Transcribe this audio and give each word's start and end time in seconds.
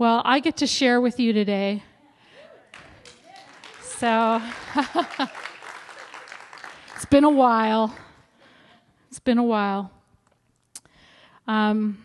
Well, 0.00 0.22
I 0.24 0.40
get 0.40 0.56
to 0.56 0.66
share 0.66 0.98
with 0.98 1.20
you 1.20 1.34
today. 1.34 1.82
So 3.82 4.40
it's 6.96 7.04
been 7.10 7.24
a 7.24 7.28
while. 7.28 7.94
It's 9.10 9.18
been 9.18 9.36
a 9.36 9.44
while. 9.44 9.92
Um, 11.46 12.02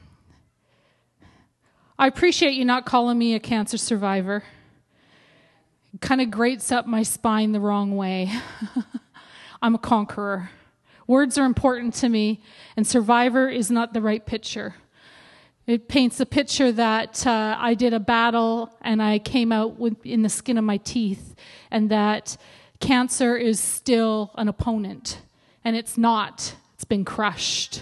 I 1.98 2.08
appreciate 2.08 2.56
you 2.56 2.66
not 2.66 2.86
calling 2.86 3.18
me 3.18 3.34
a 3.34 3.40
cancer 3.40 3.78
survivor. 3.78 4.44
It 5.94 6.02
kind 6.02 6.20
of 6.20 6.30
grates 6.30 6.74
up 6.74 6.86
my 6.86 7.04
spine 7.04 7.54
the 7.54 7.62
wrong 7.62 7.96
way. 7.96 8.30
I'm 9.62 9.74
a 9.74 9.80
conqueror. 9.80 10.50
Words 11.08 11.38
are 11.38 11.46
important 11.46 11.94
to 11.94 12.10
me, 12.10 12.42
and 12.76 12.86
survivor 12.86 13.48
is 13.48 13.72
not 13.72 13.94
the 13.94 14.02
right 14.02 14.26
picture. 14.26 14.76
It 15.68 15.88
paints 15.88 16.20
a 16.20 16.26
picture 16.26 16.72
that 16.72 17.26
uh, 17.26 17.58
I 17.60 17.74
did 17.74 17.94
a 17.94 18.00
battle 18.00 18.70
and 18.82 19.02
I 19.02 19.18
came 19.20 19.52
out 19.52 19.80
with, 19.80 20.06
in 20.06 20.22
the 20.22 20.30
skin 20.30 20.58
of 20.58 20.64
my 20.64 20.78
teeth, 20.78 21.36
and 21.72 21.90
that 21.90 22.38
cancer 22.80 23.36
is 23.36 23.60
still 23.60 24.32
an 24.36 24.48
opponent. 24.48 25.22
And 25.64 25.76
it's 25.76 25.98
not, 25.98 26.56
it's 26.76 26.84
been 26.84 27.04
crushed. 27.04 27.82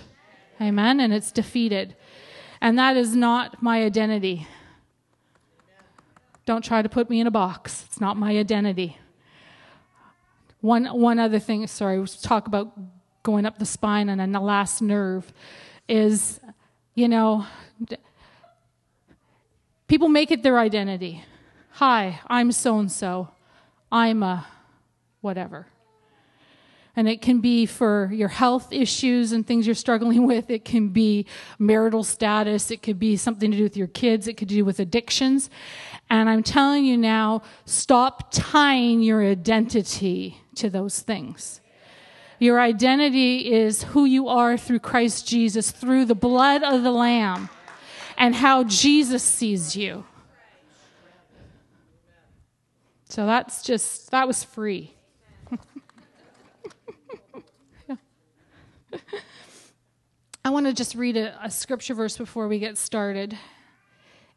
Amen. 0.61 1.01
And 1.01 1.13
it's 1.13 1.31
defeated. 1.31 1.95
And 2.61 2.79
that 2.79 2.95
is 2.95 3.13
not 3.15 3.61
my 3.61 3.83
identity. 3.83 4.47
Don't 6.45 6.63
try 6.63 6.81
to 6.81 6.89
put 6.89 7.09
me 7.09 7.19
in 7.19 7.27
a 7.27 7.31
box. 7.31 7.83
It's 7.87 7.99
not 7.99 8.15
my 8.15 8.37
identity. 8.37 8.97
One, 10.61 10.85
one 10.85 11.19
other 11.19 11.39
thing, 11.39 11.67
sorry, 11.67 11.99
we 11.99 12.07
talk 12.21 12.47
about 12.47 12.71
going 13.23 13.45
up 13.45 13.59
the 13.59 13.65
spine 13.65 14.07
and 14.07 14.21
then 14.21 14.31
the 14.31 14.39
last 14.39 14.81
nerve 14.81 15.33
is, 15.89 16.39
you 16.95 17.09
know, 17.09 17.45
people 19.87 20.09
make 20.09 20.31
it 20.31 20.43
their 20.43 20.59
identity. 20.59 21.23
Hi, 21.71 22.19
I'm 22.27 22.51
so 22.51 22.79
and 22.79 22.91
so. 22.91 23.29
I'm 23.91 24.23
a 24.23 24.47
whatever. 25.21 25.67
And 26.95 27.07
it 27.07 27.23
can 27.23 27.41
be 27.41 27.65
for 27.65 28.11
your 28.13 28.27
health 28.27 28.71
issues 28.71 29.31
and 29.31 29.45
things 29.45 29.65
you're 29.65 29.73
struggling 29.73 30.27
with. 30.27 30.51
It 30.51 30.63
can 30.63 30.89
be 30.89 31.25
marital 31.57 32.03
status. 32.03 32.69
It 32.69 32.83
could 32.83 32.99
be 32.99 33.17
something 33.17 33.49
to 33.49 33.57
do 33.57 33.63
with 33.63 33.75
your 33.75 33.87
kids. 33.87 34.27
It 34.27 34.37
could 34.37 34.47
do 34.47 34.63
with 34.63 34.79
addictions. 34.79 35.49
And 36.11 36.29
I'm 36.29 36.43
telling 36.43 36.85
you 36.85 36.95
now, 36.95 37.41
stop 37.65 38.29
tying 38.31 39.01
your 39.01 39.23
identity 39.23 40.37
to 40.55 40.69
those 40.69 40.99
things. 40.99 41.61
Your 42.37 42.59
identity 42.59 43.51
is 43.51 43.83
who 43.83 44.05
you 44.05 44.27
are 44.27 44.55
through 44.55 44.79
Christ 44.79 45.27
Jesus, 45.27 45.71
through 45.71 46.05
the 46.05 46.13
blood 46.13 46.61
of 46.61 46.83
the 46.83 46.91
Lamb, 46.91 47.49
and 48.17 48.35
how 48.35 48.63
Jesus 48.63 49.23
sees 49.23 49.75
you. 49.75 50.05
So 53.13 53.25
that's 53.27 53.61
just, 53.61 54.09
that 54.11 54.27
was 54.27 54.43
free. 54.43 54.93
I 60.43 60.49
want 60.49 60.65
to 60.65 60.73
just 60.73 60.95
read 60.95 61.15
a, 61.15 61.37
a, 61.45 61.51
scripture 61.51 61.93
verse 61.93 62.17
before 62.17 62.47
we 62.47 62.57
get 62.57 62.77
started. 62.77 63.37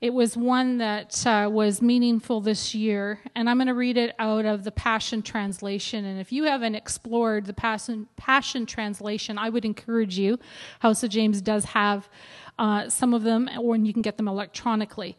It 0.03 0.13
was 0.13 0.37
one 0.37 0.77
that 0.79 1.27
uh, 1.27 1.49
was 1.51 1.81
meaningful 1.81 2.43
this 2.43 2.75
year, 2.75 3.19
and 3.35 3.49
I'm 3.49 3.57
going 3.57 3.69
to 3.69 3.75
read 3.75 3.97
it 3.97 4.15
out 4.19 4.45
of 4.45 4.63
the 4.63 4.71
Passion 4.71 5.23
Translation. 5.23 6.05
And 6.05 6.21
if 6.21 6.31
you 6.31 6.45
haven't 6.45 6.75
explored 6.75 7.47
the 7.47 7.55
Passion, 7.55 8.07
Passion 8.17 8.67
Translation, 8.67 9.39
I 9.39 9.49
would 9.49 9.65
encourage 9.65 10.19
you. 10.19 10.39
House 10.81 11.03
of 11.03 11.09
James 11.09 11.41
does 11.41 11.65
have 11.65 12.11
uh, 12.59 12.89
some 12.89 13.15
of 13.15 13.23
them, 13.23 13.49
or 13.59 13.77
you 13.77 13.93
can 13.93 14.03
get 14.03 14.17
them 14.17 14.29
electronically. 14.29 15.17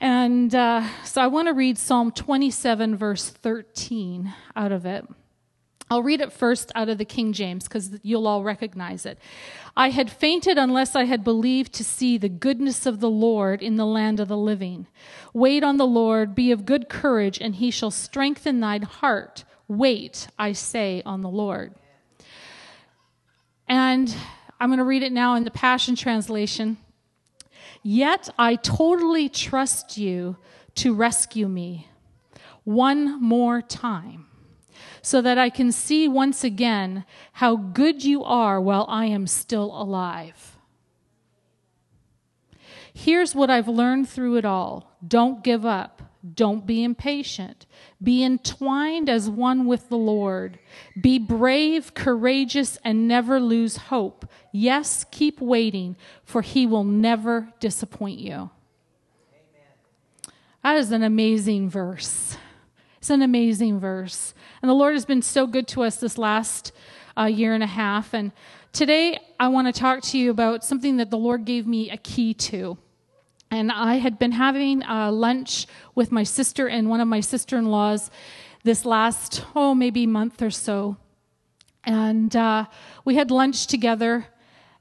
And 0.00 0.54
uh, 0.54 0.86
so 1.04 1.20
I 1.20 1.26
want 1.26 1.48
to 1.48 1.54
read 1.54 1.76
Psalm 1.76 2.12
27, 2.12 2.96
verse 2.96 3.30
13 3.30 4.32
out 4.54 4.72
of 4.72 4.86
it. 4.86 5.06
I'll 5.90 6.02
read 6.02 6.20
it 6.20 6.32
first 6.32 6.70
out 6.74 6.88
of 6.88 6.98
the 6.98 7.04
King 7.04 7.32
James 7.32 7.64
because 7.64 7.98
you'll 8.02 8.26
all 8.26 8.42
recognize 8.44 9.06
it. 9.06 9.18
I 9.76 9.88
had 9.88 10.10
fainted 10.10 10.58
unless 10.58 10.94
I 10.94 11.04
had 11.04 11.24
believed 11.24 11.72
to 11.74 11.84
see 11.84 12.18
the 12.18 12.28
goodness 12.28 12.84
of 12.84 13.00
the 13.00 13.08
Lord 13.08 13.62
in 13.62 13.76
the 13.76 13.86
land 13.86 14.20
of 14.20 14.28
the 14.28 14.36
living. 14.36 14.86
Wait 15.32 15.64
on 15.64 15.78
the 15.78 15.86
Lord, 15.86 16.34
be 16.34 16.52
of 16.52 16.66
good 16.66 16.88
courage, 16.88 17.38
and 17.40 17.54
he 17.54 17.70
shall 17.70 17.90
strengthen 17.90 18.60
thine 18.60 18.82
heart. 18.82 19.44
Wait, 19.66 20.28
I 20.38 20.52
say, 20.52 21.02
on 21.06 21.22
the 21.22 21.30
Lord. 21.30 21.74
And 23.66 24.14
I'm 24.60 24.68
going 24.70 24.78
to 24.78 24.84
read 24.84 25.02
it 25.02 25.12
now 25.12 25.34
in 25.34 25.44
the 25.44 25.50
Passion 25.50 25.94
Translation. 25.94 26.78
Yet 27.82 28.28
I 28.38 28.56
totally 28.56 29.28
trust 29.28 29.96
you 29.96 30.36
to 30.76 30.94
rescue 30.94 31.48
me 31.48 31.88
one 32.64 33.22
more 33.22 33.62
time 33.62 34.26
so 35.00 35.22
that 35.22 35.38
I 35.38 35.48
can 35.48 35.72
see 35.72 36.08
once 36.08 36.44
again 36.44 37.04
how 37.34 37.56
good 37.56 38.04
you 38.04 38.24
are 38.24 38.60
while 38.60 38.84
I 38.88 39.06
am 39.06 39.26
still 39.26 39.72
alive. 39.80 40.56
Here's 42.92 43.34
what 43.34 43.48
I've 43.48 43.68
learned 43.68 44.08
through 44.08 44.36
it 44.36 44.44
all 44.44 44.96
don't 45.06 45.44
give 45.44 45.64
up. 45.64 46.02
Don't 46.34 46.66
be 46.66 46.82
impatient. 46.82 47.66
Be 48.02 48.24
entwined 48.24 49.08
as 49.08 49.30
one 49.30 49.66
with 49.66 49.88
the 49.88 49.96
Lord. 49.96 50.58
Be 51.00 51.18
brave, 51.18 51.94
courageous, 51.94 52.76
and 52.84 53.06
never 53.06 53.38
lose 53.38 53.76
hope. 53.76 54.28
Yes, 54.50 55.04
keep 55.12 55.40
waiting, 55.40 55.96
for 56.24 56.42
He 56.42 56.66
will 56.66 56.84
never 56.84 57.52
disappoint 57.60 58.18
you. 58.18 58.32
Amen. 58.32 58.50
That 60.64 60.76
is 60.76 60.90
an 60.90 61.04
amazing 61.04 61.70
verse. 61.70 62.36
It's 62.96 63.10
an 63.10 63.22
amazing 63.22 63.78
verse. 63.78 64.34
And 64.60 64.68
the 64.68 64.74
Lord 64.74 64.94
has 64.94 65.04
been 65.04 65.22
so 65.22 65.46
good 65.46 65.68
to 65.68 65.82
us 65.82 65.96
this 65.96 66.18
last 66.18 66.72
uh, 67.16 67.26
year 67.26 67.54
and 67.54 67.62
a 67.62 67.68
half. 67.68 68.12
And 68.12 68.32
today 68.72 69.20
I 69.38 69.48
want 69.48 69.72
to 69.72 69.80
talk 69.80 70.02
to 70.02 70.18
you 70.18 70.30
about 70.30 70.64
something 70.64 70.96
that 70.96 71.10
the 71.10 71.16
Lord 71.16 71.44
gave 71.44 71.64
me 71.66 71.90
a 71.90 71.96
key 71.96 72.34
to. 72.34 72.76
And 73.50 73.72
I 73.72 73.96
had 73.96 74.18
been 74.18 74.32
having 74.32 74.82
uh, 74.82 75.10
lunch 75.10 75.66
with 75.94 76.12
my 76.12 76.22
sister 76.22 76.68
and 76.68 76.90
one 76.90 77.00
of 77.00 77.08
my 77.08 77.20
sister 77.20 77.56
in 77.56 77.66
laws 77.66 78.10
this 78.62 78.84
last, 78.84 79.44
oh, 79.56 79.74
maybe 79.74 80.06
month 80.06 80.42
or 80.42 80.50
so. 80.50 80.96
And 81.84 82.34
uh, 82.36 82.66
we 83.04 83.14
had 83.14 83.30
lunch 83.30 83.66
together. 83.66 84.26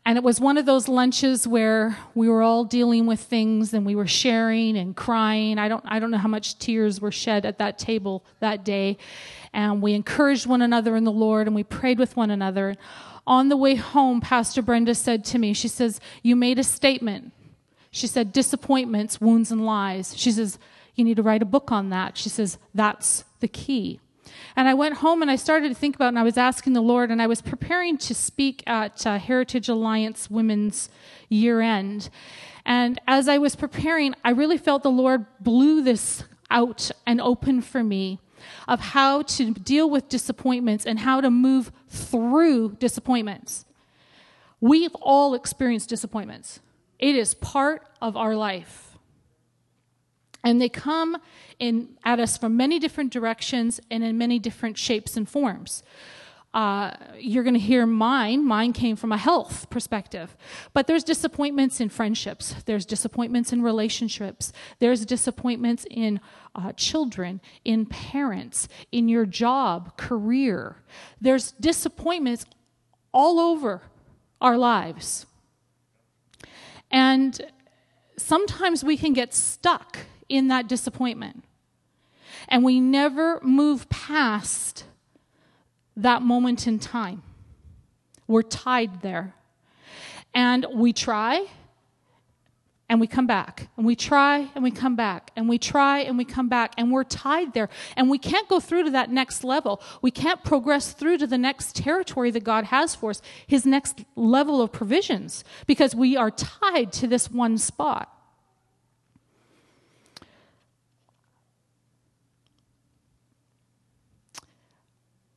And 0.05 0.17
it 0.17 0.23
was 0.23 0.39
one 0.39 0.57
of 0.57 0.65
those 0.65 0.87
lunches 0.87 1.47
where 1.47 1.97
we 2.15 2.29
were 2.29 2.41
all 2.41 2.63
dealing 2.63 3.05
with 3.05 3.19
things 3.19 3.73
and 3.73 3.85
we 3.85 3.95
were 3.95 4.07
sharing 4.07 4.77
and 4.77 4.95
crying. 4.95 5.59
I 5.59 5.67
don't, 5.67 5.83
I 5.85 5.99
don't 5.99 6.11
know 6.11 6.17
how 6.17 6.29
much 6.29 6.59
tears 6.59 7.01
were 7.01 7.11
shed 7.11 7.45
at 7.45 7.57
that 7.59 7.77
table 7.77 8.25
that 8.39 8.63
day. 8.63 8.97
And 9.53 9.81
we 9.81 9.93
encouraged 9.93 10.45
one 10.45 10.61
another 10.61 10.95
in 10.95 11.03
the 11.03 11.11
Lord 11.11 11.47
and 11.47 11.55
we 11.55 11.63
prayed 11.63 11.99
with 11.99 12.15
one 12.15 12.31
another. 12.31 12.75
On 13.25 13.49
the 13.49 13.57
way 13.57 13.75
home, 13.75 14.21
Pastor 14.21 14.61
Brenda 14.61 14.95
said 14.95 15.25
to 15.25 15.39
me, 15.39 15.53
she 15.53 15.67
says, 15.67 15.99
You 16.23 16.37
made 16.37 16.57
a 16.57 16.63
statement. 16.63 17.33
She 17.91 18.07
said, 18.07 18.31
Disappointments, 18.33 19.21
wounds, 19.21 19.51
and 19.51 19.65
lies. 19.65 20.17
She 20.17 20.31
says, 20.31 20.59
You 20.95 21.03
need 21.03 21.17
to 21.17 21.23
write 21.23 21.41
a 21.41 21.45
book 21.45 21.71
on 21.71 21.89
that. 21.89 22.17
She 22.17 22.29
says, 22.29 22.57
That's 22.73 23.23
the 23.39 23.47
key. 23.47 23.99
And 24.55 24.67
I 24.67 24.73
went 24.73 24.95
home 24.95 25.21
and 25.21 25.31
I 25.31 25.35
started 25.35 25.69
to 25.69 25.75
think 25.75 25.95
about 25.95 26.09
and 26.09 26.19
I 26.19 26.23
was 26.23 26.37
asking 26.37 26.73
the 26.73 26.81
Lord 26.81 27.11
and 27.11 27.21
I 27.21 27.27
was 27.27 27.41
preparing 27.41 27.97
to 27.99 28.13
speak 28.13 28.63
at 28.67 29.05
uh, 29.05 29.17
Heritage 29.17 29.69
Alliance 29.69 30.29
Women's 30.29 30.89
year 31.29 31.61
end. 31.61 32.09
And 32.65 32.99
as 33.07 33.29
I 33.29 33.37
was 33.37 33.55
preparing, 33.55 34.13
I 34.23 34.31
really 34.31 34.57
felt 34.57 34.83
the 34.83 34.91
Lord 34.91 35.25
blew 35.39 35.81
this 35.81 36.23
out 36.49 36.91
and 37.05 37.21
open 37.21 37.61
for 37.61 37.83
me 37.83 38.19
of 38.67 38.79
how 38.79 39.21
to 39.23 39.53
deal 39.53 39.89
with 39.89 40.09
disappointments 40.09 40.85
and 40.85 40.99
how 40.99 41.21
to 41.21 41.29
move 41.29 41.71
through 41.87 42.75
disappointments. 42.79 43.65
We've 44.59 44.95
all 44.95 45.33
experienced 45.33 45.89
disappointments. 45.89 46.59
It 46.99 47.15
is 47.15 47.33
part 47.33 47.87
of 48.01 48.17
our 48.17 48.35
life. 48.35 48.97
And 50.43 50.61
they 50.61 50.69
come 50.69 51.17
in, 51.59 51.97
at 52.03 52.19
us 52.19 52.37
from 52.37 52.57
many 52.57 52.79
different 52.79 53.11
directions 53.11 53.79
and 53.91 54.03
in 54.03 54.17
many 54.17 54.39
different 54.39 54.77
shapes 54.77 55.17
and 55.17 55.27
forms. 55.27 55.83
Uh, 56.57 56.91
you're 57.19 57.43
going 57.43 57.53
to 57.53 57.59
hear 57.59 57.85
mine. 57.85 58.43
Mine 58.43 58.73
came 58.73 58.95
from 58.95 59.11
a 59.11 59.17
health 59.17 59.69
perspective. 59.69 60.35
But 60.73 60.87
there's 60.87 61.03
disappointments 61.03 61.79
in 61.79 61.89
friendships, 61.89 62.55
there's 62.65 62.83
disappointments 62.83 63.53
in 63.53 63.61
relationships, 63.61 64.51
there's 64.79 65.05
disappointments 65.05 65.85
in 65.91 66.19
uh, 66.55 66.71
children, 66.73 67.41
in 67.63 67.85
parents, 67.85 68.67
in 68.91 69.07
your 69.07 69.27
job, 69.27 69.97
career. 69.97 70.77
There's 71.21 71.51
disappointments 71.51 72.43
all 73.13 73.39
over 73.39 73.83
our 74.41 74.57
lives. 74.57 75.26
And 76.91 77.39
sometimes 78.17 78.83
we 78.83 78.97
can 78.97 79.13
get 79.13 79.33
stuck 79.33 79.99
in 80.29 80.47
that 80.49 80.67
disappointment. 80.67 81.43
And 82.47 82.63
we 82.63 82.79
never 82.79 83.39
move 83.41 83.89
past 83.89 84.85
that 85.95 86.21
moment 86.21 86.67
in 86.67 86.79
time. 86.79 87.23
We're 88.27 88.43
tied 88.43 89.01
there. 89.01 89.33
And 90.33 90.65
we 90.73 90.93
try, 90.93 91.47
and 92.89 93.01
we 93.01 93.07
come 93.07 93.27
back 93.27 93.67
and 93.75 93.85
we 93.85 93.95
try 93.95 94.49
and 94.55 94.63
we 94.63 94.71
come 94.71 94.95
back 94.95 95.31
and 95.35 95.49
we 95.49 95.57
try 95.57 95.99
and 95.99 96.17
we 96.17 96.23
come 96.23 96.47
back 96.47 96.73
and 96.77 96.91
we're 96.91 97.03
tied 97.03 97.53
there. 97.53 97.69
And 97.97 98.09
we 98.09 98.17
can't 98.17 98.47
go 98.47 98.59
through 98.59 98.83
to 98.85 98.91
that 98.91 99.11
next 99.11 99.43
level. 99.43 99.81
We 100.01 100.09
can't 100.09 100.43
progress 100.43 100.93
through 100.93 101.17
to 101.17 101.27
the 101.27 101.37
next 101.37 101.75
territory 101.75 102.31
that 102.31 102.43
god 102.43 102.65
has 102.65 102.95
for 102.95 103.09
us 103.09 103.21
his 103.45 103.65
next 103.65 104.05
level 104.15 104.61
of 104.61 104.71
provisions 104.71 105.43
because 105.65 105.93
we 105.95 106.15
are 106.15 106.31
tied 106.31 106.93
to 106.93 107.07
this 107.07 107.29
one 107.29 107.57
spot. 107.57 108.13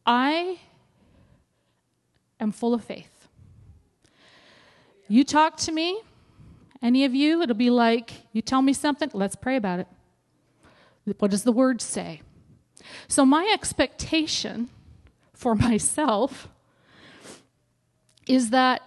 I 0.06 0.58
am 2.38 2.53
full 2.53 2.75
of 2.75 2.85
faith. 2.85 3.29
You 5.08 5.25
talk 5.25 5.56
to 5.58 5.73
me 5.73 6.00
any 6.82 7.05
of 7.05 7.15
you, 7.15 7.43
it'll 7.43 7.55
be 7.55 7.71
like, 7.71 8.12
you 8.32 8.41
tell 8.41 8.62
me 8.62 8.73
something, 8.73 9.11
let's 9.12 9.37
pray 9.37 9.56
about 9.56 9.81
it. 9.81 9.87
What 11.19 11.31
does 11.31 11.44
the 11.44 11.53
word 11.53 11.82
say? 11.82 12.23
So, 13.09 13.25
my 13.25 13.50
expectation 13.53 14.71
for 15.35 15.55
myself 15.69 16.49
is 18.27 18.50
that 18.50 18.82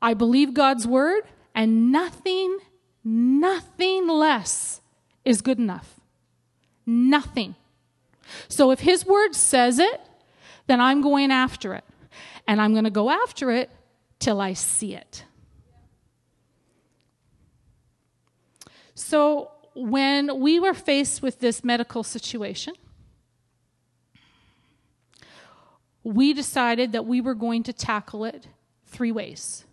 I 0.00 0.14
believe 0.14 0.54
God's 0.54 0.86
word 0.86 1.24
and 1.54 1.90
nothing, 1.90 2.58
nothing 3.04 4.08
less 4.08 4.80
is 5.24 5.40
good 5.40 5.58
enough. 5.58 6.00
Nothing. 6.86 7.56
So, 8.48 8.70
if 8.70 8.80
His 8.80 9.04
word 9.04 9.34
says 9.34 9.78
it, 9.78 10.00
then 10.66 10.80
I'm 10.80 11.02
going 11.02 11.30
after 11.30 11.74
it. 11.74 11.84
And 12.46 12.60
I'm 12.60 12.72
going 12.72 12.84
to 12.84 12.90
go 12.90 13.10
after 13.10 13.50
it 13.50 13.70
till 14.18 14.40
I 14.40 14.52
see 14.52 14.94
it. 14.94 15.24
So, 18.96 19.50
when 19.74 20.40
we 20.40 20.58
were 20.58 20.72
faced 20.72 21.20
with 21.20 21.38
this 21.38 21.62
medical 21.62 22.02
situation, 22.02 22.72
we 26.02 26.32
decided 26.32 26.92
that 26.92 27.04
we 27.04 27.20
were 27.20 27.34
going 27.34 27.62
to 27.64 27.74
tackle 27.74 28.24
it 28.24 28.48
three 28.86 29.12
ways. 29.12 29.66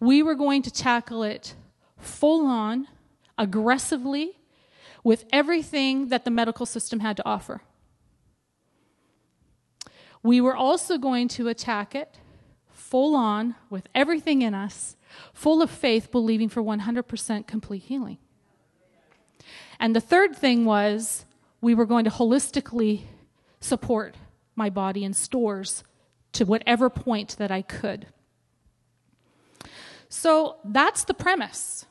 We 0.00 0.22
were 0.22 0.34
going 0.34 0.62
to 0.62 0.70
tackle 0.70 1.22
it 1.22 1.54
full 1.98 2.46
on, 2.46 2.88
aggressively, 3.36 4.38
with 5.04 5.26
everything 5.30 6.08
that 6.08 6.24
the 6.24 6.30
medical 6.30 6.64
system 6.64 7.00
had 7.00 7.18
to 7.18 7.26
offer. 7.26 7.60
We 10.22 10.40
were 10.40 10.56
also 10.56 10.96
going 10.96 11.28
to 11.28 11.48
attack 11.48 11.94
it 11.94 12.16
full 12.92 13.16
on, 13.16 13.54
with 13.70 13.88
everything 13.94 14.42
in 14.42 14.52
us, 14.52 14.96
full 15.32 15.62
of 15.62 15.70
faith, 15.70 16.10
believing 16.10 16.50
for 16.50 16.62
100% 16.62 17.46
complete 17.46 17.84
healing. 17.84 18.18
And 19.80 19.96
the 19.96 20.00
third 20.00 20.36
thing 20.36 20.66
was 20.66 21.24
we 21.62 21.74
were 21.74 21.86
going 21.86 22.04
to 22.04 22.10
holistically 22.10 23.04
support 23.60 24.16
my 24.54 24.68
body 24.68 25.04
in 25.04 25.14
stores 25.14 25.84
to 26.32 26.44
whatever 26.44 26.90
point 26.90 27.36
that 27.38 27.50
I 27.50 27.62
could. 27.62 28.08
So 30.10 30.56
that's 30.62 31.04
the 31.04 31.14
premise. 31.14 31.86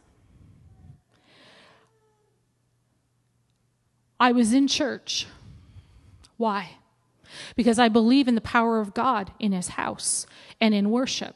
I 4.19 4.33
was 4.33 4.53
in 4.53 4.67
church. 4.67 5.25
Why? 6.37 6.77
Because 7.55 7.79
I 7.79 7.89
believe 7.89 8.27
in 8.27 8.35
the 8.35 8.41
power 8.41 8.79
of 8.79 8.93
God 8.93 9.31
in 9.39 9.51
His 9.51 9.69
house 9.69 10.25
and 10.59 10.73
in 10.73 10.89
worship. 10.89 11.35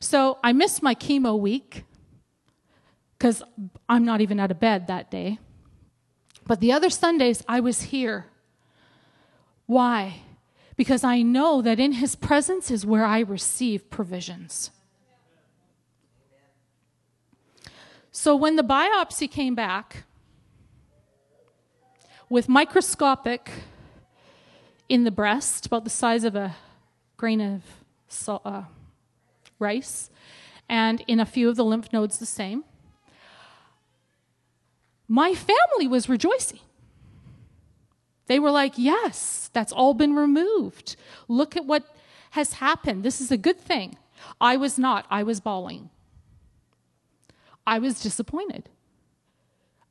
So 0.00 0.38
I 0.42 0.52
missed 0.52 0.82
my 0.82 0.94
chemo 0.94 1.38
week 1.38 1.84
because 3.16 3.42
I'm 3.88 4.04
not 4.04 4.20
even 4.20 4.40
out 4.40 4.50
of 4.50 4.60
bed 4.60 4.86
that 4.88 5.10
day. 5.10 5.38
But 6.46 6.60
the 6.60 6.72
other 6.72 6.90
Sundays, 6.90 7.42
I 7.48 7.60
was 7.60 7.82
here. 7.82 8.26
Why? 9.66 10.22
Because 10.76 11.04
I 11.04 11.22
know 11.22 11.62
that 11.62 11.78
in 11.78 11.92
His 11.92 12.16
presence 12.16 12.70
is 12.70 12.84
where 12.84 13.04
I 13.04 13.20
receive 13.20 13.90
provisions. 13.90 14.70
So 18.10 18.36
when 18.36 18.56
the 18.56 18.64
biopsy 18.64 19.30
came 19.30 19.54
back 19.54 20.04
with 22.28 22.48
microscopic 22.48 23.50
in 24.92 25.04
the 25.04 25.10
breast, 25.10 25.64
about 25.64 25.84
the 25.84 25.90
size 25.90 26.22
of 26.22 26.36
a 26.36 26.54
grain 27.16 27.40
of 27.40 27.62
uh, 28.28 28.64
rice, 29.58 30.10
and 30.68 31.02
in 31.08 31.18
a 31.18 31.24
few 31.24 31.48
of 31.48 31.56
the 31.56 31.64
lymph 31.64 31.90
nodes 31.94 32.18
the 32.18 32.26
same, 32.26 32.62
my 35.08 35.32
family 35.32 35.88
was 35.88 36.10
rejoicing. 36.10 36.60
They 38.26 38.38
were 38.38 38.50
like, 38.50 38.74
Yes, 38.76 39.48
that's 39.54 39.72
all 39.72 39.94
been 39.94 40.14
removed. 40.14 40.96
Look 41.26 41.56
at 41.56 41.64
what 41.64 41.84
has 42.32 42.54
happened. 42.54 43.02
This 43.02 43.18
is 43.18 43.30
a 43.30 43.38
good 43.38 43.58
thing. 43.58 43.96
I 44.42 44.58
was 44.58 44.78
not, 44.78 45.06
I 45.08 45.22
was 45.22 45.40
bawling. 45.40 45.88
I 47.66 47.78
was 47.78 48.02
disappointed. 48.02 48.68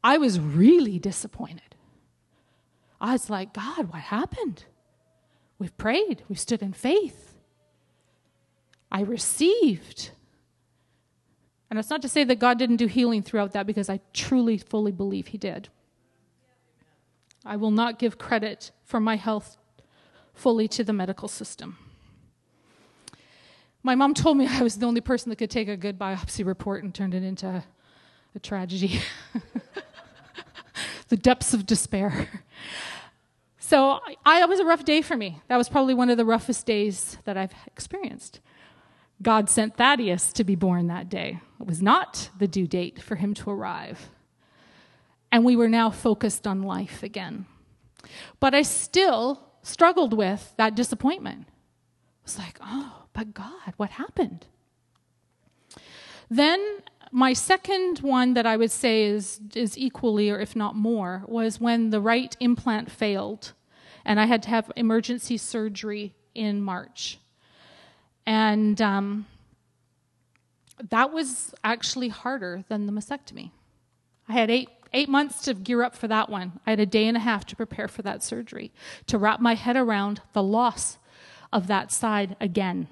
I 0.03 0.19
was 0.19 0.39
really 0.39 0.99
disappointed. 0.99 1.73
I 2.99 3.13
was 3.13 3.31
like, 3.31 3.51
God, 3.51 3.91
what 3.91 4.01
happened? 4.01 4.65
We've 5.61 5.77
prayed, 5.77 6.23
we've 6.27 6.39
stood 6.39 6.63
in 6.63 6.73
faith. 6.73 7.37
I 8.91 9.01
received. 9.01 10.09
And 11.69 11.77
it's 11.77 11.91
not 11.91 12.01
to 12.01 12.09
say 12.09 12.23
that 12.23 12.39
God 12.39 12.57
didn't 12.57 12.77
do 12.77 12.87
healing 12.87 13.21
throughout 13.21 13.51
that 13.51 13.67
because 13.67 13.87
I 13.87 13.99
truly, 14.11 14.57
fully 14.57 14.91
believe 14.91 15.27
He 15.27 15.37
did. 15.37 15.69
I 17.45 17.57
will 17.57 17.69
not 17.69 17.99
give 17.99 18.17
credit 18.17 18.71
for 18.85 18.99
my 18.99 19.17
health 19.17 19.57
fully 20.33 20.67
to 20.69 20.83
the 20.83 20.93
medical 20.93 21.27
system. 21.27 21.77
My 23.83 23.93
mom 23.93 24.15
told 24.15 24.37
me 24.37 24.47
I 24.49 24.63
was 24.63 24.77
the 24.77 24.87
only 24.87 25.01
person 25.01 25.29
that 25.29 25.35
could 25.35 25.51
take 25.51 25.67
a 25.67 25.77
good 25.77 25.99
biopsy 25.99 26.43
report 26.43 26.83
and 26.83 26.91
turn 26.91 27.13
it 27.13 27.21
into 27.21 27.63
a 28.33 28.39
tragedy. 28.39 28.99
the 31.09 31.17
depths 31.17 31.53
of 31.53 31.67
despair. 31.67 32.41
So 33.71 34.01
I, 34.25 34.41
it 34.41 34.49
was 34.49 34.59
a 34.59 34.65
rough 34.65 34.83
day 34.83 35.01
for 35.01 35.15
me. 35.15 35.41
That 35.47 35.55
was 35.55 35.69
probably 35.69 35.93
one 35.93 36.09
of 36.09 36.17
the 36.17 36.25
roughest 36.25 36.65
days 36.65 37.17
that 37.23 37.37
I've 37.37 37.53
experienced. 37.65 38.41
God 39.21 39.49
sent 39.49 39.77
Thaddeus 39.77 40.33
to 40.33 40.43
be 40.43 40.55
born 40.55 40.87
that 40.87 41.07
day. 41.07 41.39
It 41.57 41.67
was 41.67 41.81
not 41.81 42.31
the 42.37 42.49
due 42.49 42.67
date 42.67 43.01
for 43.01 43.15
him 43.15 43.33
to 43.35 43.49
arrive. 43.49 44.09
And 45.31 45.45
we 45.45 45.55
were 45.55 45.69
now 45.69 45.89
focused 45.89 46.45
on 46.45 46.63
life 46.63 47.01
again. 47.01 47.45
But 48.41 48.53
I 48.53 48.63
still 48.63 49.41
struggled 49.61 50.11
with 50.11 50.53
that 50.57 50.75
disappointment. 50.75 51.43
It 51.43 52.25
was 52.25 52.39
like, 52.39 52.57
oh, 52.61 53.05
but 53.13 53.33
God, 53.33 53.73
what 53.77 53.91
happened? 53.91 54.47
Then 56.29 56.79
my 57.09 57.31
second 57.31 57.99
one 57.99 58.33
that 58.33 58.45
I 58.45 58.57
would 58.57 58.71
say 58.71 59.03
is, 59.05 59.39
is 59.55 59.77
equally, 59.77 60.29
or 60.29 60.41
if 60.41 60.57
not 60.57 60.75
more, 60.75 61.23
was 61.25 61.61
when 61.61 61.91
the 61.91 62.01
right 62.01 62.35
implant 62.41 62.91
failed 62.91 63.53
and 64.05 64.19
I 64.19 64.25
had 64.25 64.43
to 64.43 64.49
have 64.49 64.71
emergency 64.75 65.37
surgery 65.37 66.13
in 66.33 66.61
March. 66.61 67.19
And 68.25 68.81
um, 68.81 69.25
that 70.89 71.11
was 71.11 71.53
actually 71.63 72.09
harder 72.09 72.63
than 72.69 72.85
the 72.85 72.91
mastectomy. 72.91 73.51
I 74.27 74.33
had 74.33 74.49
eight, 74.49 74.69
eight 74.93 75.09
months 75.09 75.41
to 75.43 75.53
gear 75.53 75.83
up 75.83 75.95
for 75.95 76.07
that 76.07 76.29
one. 76.29 76.59
I 76.65 76.71
had 76.71 76.79
a 76.79 76.85
day 76.85 77.07
and 77.07 77.17
a 77.17 77.21
half 77.21 77.45
to 77.47 77.55
prepare 77.55 77.87
for 77.87 78.01
that 78.03 78.23
surgery, 78.23 78.71
to 79.07 79.17
wrap 79.17 79.39
my 79.39 79.55
head 79.55 79.75
around 79.75 80.21
the 80.33 80.43
loss 80.43 80.97
of 81.51 81.67
that 81.67 81.91
side 81.91 82.35
again. 82.39 82.87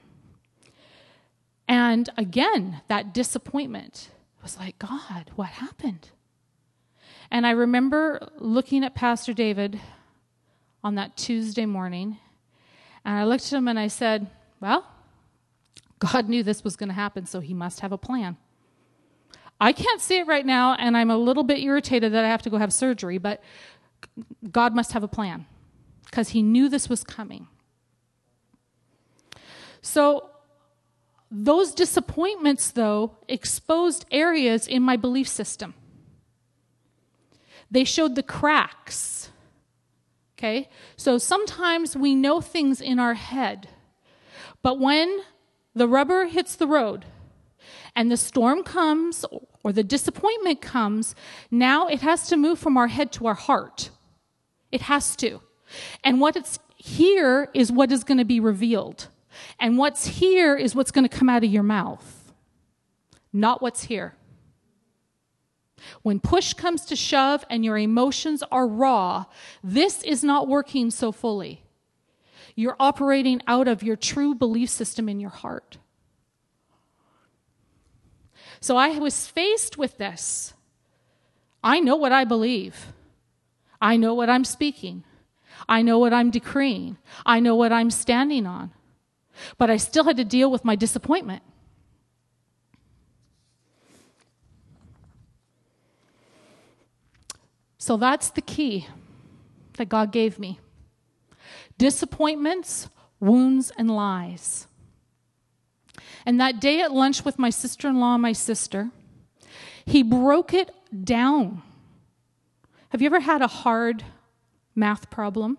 And 1.67 2.09
again, 2.17 2.81
that 2.87 3.13
disappointment 3.13 4.09
was 4.41 4.57
like, 4.57 4.79
God, 4.79 5.31
what 5.35 5.49
happened? 5.49 6.09
And 7.31 7.45
I 7.45 7.51
remember 7.51 8.27
looking 8.37 8.83
at 8.83 8.95
Pastor 8.95 9.33
David 9.33 9.79
on 10.83 10.95
that 10.95 11.17
Tuesday 11.17 11.65
morning, 11.65 12.17
and 13.05 13.17
I 13.17 13.23
looked 13.23 13.45
at 13.45 13.57
him 13.57 13.67
and 13.67 13.79
I 13.79 13.87
said, 13.87 14.27
Well, 14.59 14.85
God 15.99 16.29
knew 16.29 16.43
this 16.43 16.63
was 16.63 16.75
going 16.75 16.89
to 16.89 16.95
happen, 16.95 17.25
so 17.25 17.39
he 17.39 17.53
must 17.53 17.81
have 17.81 17.91
a 17.91 17.97
plan. 17.97 18.37
I 19.61 19.73
can't 19.73 19.99
see 19.99 20.19
it 20.19 20.27
right 20.27 20.45
now, 20.45 20.75
and 20.75 20.95
I'm 20.95 21.11
a 21.11 21.17
little 21.17 21.43
bit 21.43 21.59
irritated 21.59 22.13
that 22.13 22.23
I 22.23 22.29
have 22.29 22.41
to 22.43 22.49
go 22.49 22.57
have 22.57 22.71
surgery, 22.71 23.17
but 23.17 23.43
God 24.51 24.73
must 24.73 24.93
have 24.93 25.03
a 25.03 25.07
plan 25.07 25.45
because 26.05 26.29
he 26.29 26.41
knew 26.41 26.69
this 26.69 26.87
was 26.87 27.03
coming. 27.03 27.47
So, 29.81 30.29
those 31.31 31.73
disappointments, 31.73 32.71
though, 32.71 33.17
exposed 33.27 34.05
areas 34.11 34.67
in 34.67 34.81
my 34.81 34.97
belief 34.97 35.27
system. 35.27 35.75
They 37.69 37.83
showed 37.83 38.15
the 38.15 38.23
cracks. 38.23 39.29
Okay? 40.39 40.69
So 40.95 41.17
sometimes 41.17 41.97
we 41.97 42.15
know 42.15 42.39
things 42.39 42.79
in 42.79 42.97
our 42.97 43.15
head, 43.15 43.67
but 44.61 44.79
when 44.79 45.19
the 45.75 45.85
rubber 45.87 46.27
hits 46.27 46.55
the 46.55 46.65
road 46.65 47.03
and 47.93 48.09
the 48.09 48.15
storm 48.15 48.63
comes 48.63 49.25
or 49.63 49.73
the 49.73 49.83
disappointment 49.83 50.61
comes, 50.61 51.13
now 51.51 51.87
it 51.87 51.99
has 52.01 52.29
to 52.29 52.37
move 52.37 52.57
from 52.57 52.77
our 52.77 52.87
head 52.87 53.11
to 53.13 53.27
our 53.27 53.33
heart. 53.33 53.89
It 54.71 54.83
has 54.83 55.17
to. 55.17 55.41
And 56.05 56.21
what 56.21 56.37
it's 56.37 56.57
here 56.77 57.49
is 57.53 57.69
what 57.69 57.91
is 57.91 58.05
going 58.05 58.19
to 58.19 58.25
be 58.25 58.39
revealed. 58.39 59.09
And 59.59 59.77
what's 59.77 60.07
here 60.07 60.55
is 60.55 60.73
what's 60.73 60.91
going 60.91 61.07
to 61.07 61.15
come 61.15 61.27
out 61.27 61.43
of 61.43 61.51
your 61.51 61.63
mouth, 61.63 62.33
not 63.33 63.61
what's 63.61 63.83
here. 63.83 64.15
When 66.01 66.19
push 66.19 66.53
comes 66.53 66.85
to 66.85 66.95
shove 66.95 67.45
and 67.49 67.63
your 67.63 67.77
emotions 67.77 68.43
are 68.51 68.67
raw, 68.67 69.25
this 69.63 70.03
is 70.03 70.23
not 70.23 70.47
working 70.47 70.91
so 70.91 71.11
fully. 71.11 71.63
You're 72.55 72.75
operating 72.79 73.41
out 73.47 73.67
of 73.67 73.83
your 73.83 73.95
true 73.95 74.35
belief 74.35 74.69
system 74.69 75.07
in 75.07 75.19
your 75.19 75.29
heart. 75.29 75.77
So 78.59 78.75
I 78.75 78.97
was 78.97 79.27
faced 79.27 79.77
with 79.77 79.97
this. 79.97 80.53
I 81.63 81.79
know 81.79 81.95
what 81.95 82.11
I 82.11 82.25
believe. 82.25 82.93
I 83.81 83.97
know 83.97 84.13
what 84.13 84.29
I'm 84.29 84.43
speaking. 84.43 85.03
I 85.67 85.81
know 85.81 85.99
what 85.99 86.13
I'm 86.13 86.31
decreeing. 86.31 86.97
I 87.25 87.39
know 87.39 87.55
what 87.55 87.71
I'm 87.71 87.91
standing 87.91 88.45
on. 88.45 88.71
But 89.57 89.69
I 89.69 89.77
still 89.77 90.03
had 90.03 90.17
to 90.17 90.25
deal 90.25 90.51
with 90.51 90.65
my 90.65 90.75
disappointment. 90.75 91.43
So 97.89 97.97
that's 97.97 98.29
the 98.29 98.41
key 98.41 98.85
that 99.77 99.89
God 99.89 100.11
gave 100.11 100.37
me 100.37 100.59
disappointments, 101.79 102.87
wounds, 103.19 103.71
and 103.79 103.89
lies. 103.89 104.67
And 106.23 106.39
that 106.39 106.61
day 106.61 106.81
at 106.81 106.91
lunch 106.91 107.25
with 107.25 107.39
my 107.39 107.49
sister 107.49 107.87
in 107.87 107.99
law 107.99 108.13
and 108.13 108.21
my 108.21 108.31
sister, 108.31 108.91
he 109.87 110.03
broke 110.03 110.53
it 110.53 110.69
down. 111.03 111.63
Have 112.89 113.01
you 113.01 113.07
ever 113.07 113.21
had 113.21 113.41
a 113.41 113.47
hard 113.47 114.03
math 114.75 115.09
problem? 115.09 115.57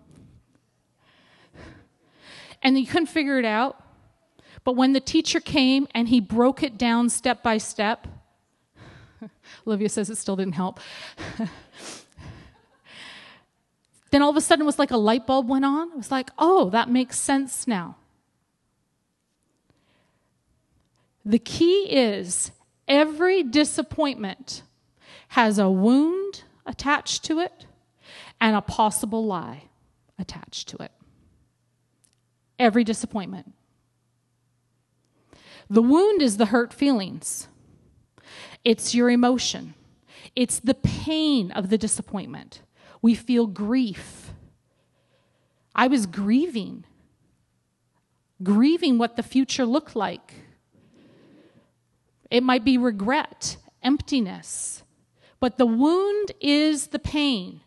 And 2.62 2.78
you 2.78 2.86
couldn't 2.86 3.06
figure 3.06 3.40
it 3.40 3.44
out? 3.44 3.82
But 4.62 4.76
when 4.76 4.92
the 4.92 5.00
teacher 5.00 5.40
came 5.40 5.88
and 5.96 6.06
he 6.08 6.20
broke 6.20 6.62
it 6.62 6.78
down 6.78 7.08
step 7.08 7.42
by 7.42 7.58
step, 7.58 8.06
Olivia 9.66 9.88
says 9.88 10.10
it 10.10 10.16
still 10.16 10.36
didn't 10.36 10.54
help. 10.54 10.78
then 14.10 14.22
all 14.22 14.30
of 14.30 14.36
a 14.36 14.40
sudden 14.40 14.62
it 14.62 14.66
was 14.66 14.78
like 14.78 14.90
a 14.90 14.96
light 14.96 15.26
bulb 15.26 15.48
went 15.48 15.64
on. 15.64 15.90
It 15.92 15.96
was 15.96 16.10
like, 16.10 16.30
oh, 16.38 16.70
that 16.70 16.88
makes 16.88 17.18
sense 17.18 17.66
now. 17.66 17.96
The 21.24 21.38
key 21.38 21.86
is 21.90 22.50
every 22.88 23.42
disappointment 23.42 24.62
has 25.28 25.58
a 25.58 25.70
wound 25.70 26.42
attached 26.66 27.24
to 27.24 27.38
it 27.38 27.66
and 28.40 28.56
a 28.56 28.60
possible 28.60 29.24
lie 29.24 29.64
attached 30.18 30.68
to 30.68 30.82
it. 30.82 30.92
Every 32.58 32.84
disappointment. 32.84 33.52
The 35.68 35.82
wound 35.82 36.20
is 36.20 36.36
the 36.36 36.46
hurt 36.46 36.72
feelings, 36.72 37.46
it's 38.64 38.92
your 38.92 39.08
emotion, 39.08 39.74
it's 40.34 40.58
the 40.58 40.74
pain 40.74 41.52
of 41.52 41.70
the 41.70 41.78
disappointment. 41.78 42.62
We 43.02 43.14
feel 43.14 43.46
grief. 43.46 44.32
I 45.74 45.86
was 45.86 46.06
grieving, 46.06 46.84
grieving 48.42 48.98
what 48.98 49.16
the 49.16 49.22
future 49.22 49.64
looked 49.64 49.96
like 49.96 50.34
it 52.30 52.42
might 52.42 52.64
be 52.64 52.78
regret, 52.78 53.56
emptiness. 53.82 54.84
But 55.40 55.58
the 55.58 55.66
wound 55.66 56.32
is 56.40 56.88
the 56.88 56.98
pain. 56.98 57.60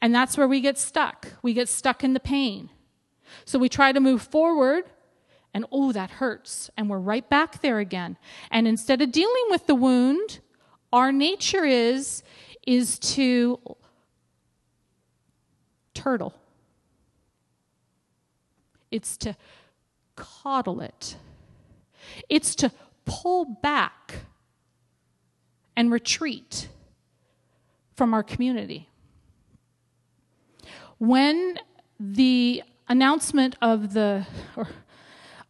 And 0.00 0.14
that's 0.14 0.38
where 0.38 0.48
we 0.48 0.60
get 0.60 0.78
stuck. 0.78 1.34
We 1.42 1.52
get 1.52 1.68
stuck 1.68 2.04
in 2.04 2.14
the 2.14 2.20
pain. 2.20 2.70
So 3.44 3.58
we 3.58 3.68
try 3.68 3.92
to 3.92 4.00
move 4.00 4.22
forward, 4.22 4.84
and 5.52 5.64
oh, 5.70 5.92
that 5.92 6.10
hurts. 6.10 6.70
And 6.76 6.88
we're 6.88 6.98
right 6.98 7.28
back 7.28 7.60
there 7.60 7.78
again. 7.78 8.16
And 8.50 8.66
instead 8.66 9.02
of 9.02 9.12
dealing 9.12 9.44
with 9.50 9.66
the 9.66 9.74
wound, 9.74 10.40
our 10.92 11.12
nature 11.12 11.64
is 11.64 12.22
is 12.70 13.00
to 13.00 13.58
turtle. 15.92 16.32
It's 18.92 19.16
to 19.16 19.34
coddle 20.14 20.80
it. 20.80 21.16
It's 22.28 22.54
to 22.54 22.70
pull 23.04 23.44
back 23.44 24.20
and 25.74 25.90
retreat 25.90 26.68
from 27.96 28.14
our 28.14 28.22
community. 28.22 28.88
When 30.98 31.58
the 31.98 32.62
announcement 32.88 33.56
of 33.60 33.94
the 33.94 34.28
or, 34.54 34.68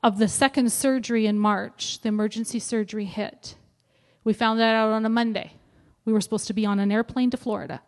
of 0.03 0.17
the 0.17 0.27
second 0.27 0.73
surgery 0.73 1.27
in 1.27 1.39
March, 1.39 2.01
the 2.01 2.09
emergency 2.09 2.61
surgery 2.61 3.05
hit. 3.05 3.57
We 4.25 4.33
found 4.33 4.59
that 4.61 4.75
out 4.75 4.93
on 4.93 5.05
a 5.05 5.11
Monday. 5.11 5.53
We 6.11 6.13
were 6.13 6.21
supposed 6.21 6.49
to 6.49 6.53
be 6.53 6.67
on 6.67 6.81
an 6.81 6.91
airplane 6.91 7.31
to 7.31 7.37
Florida. 7.37 7.83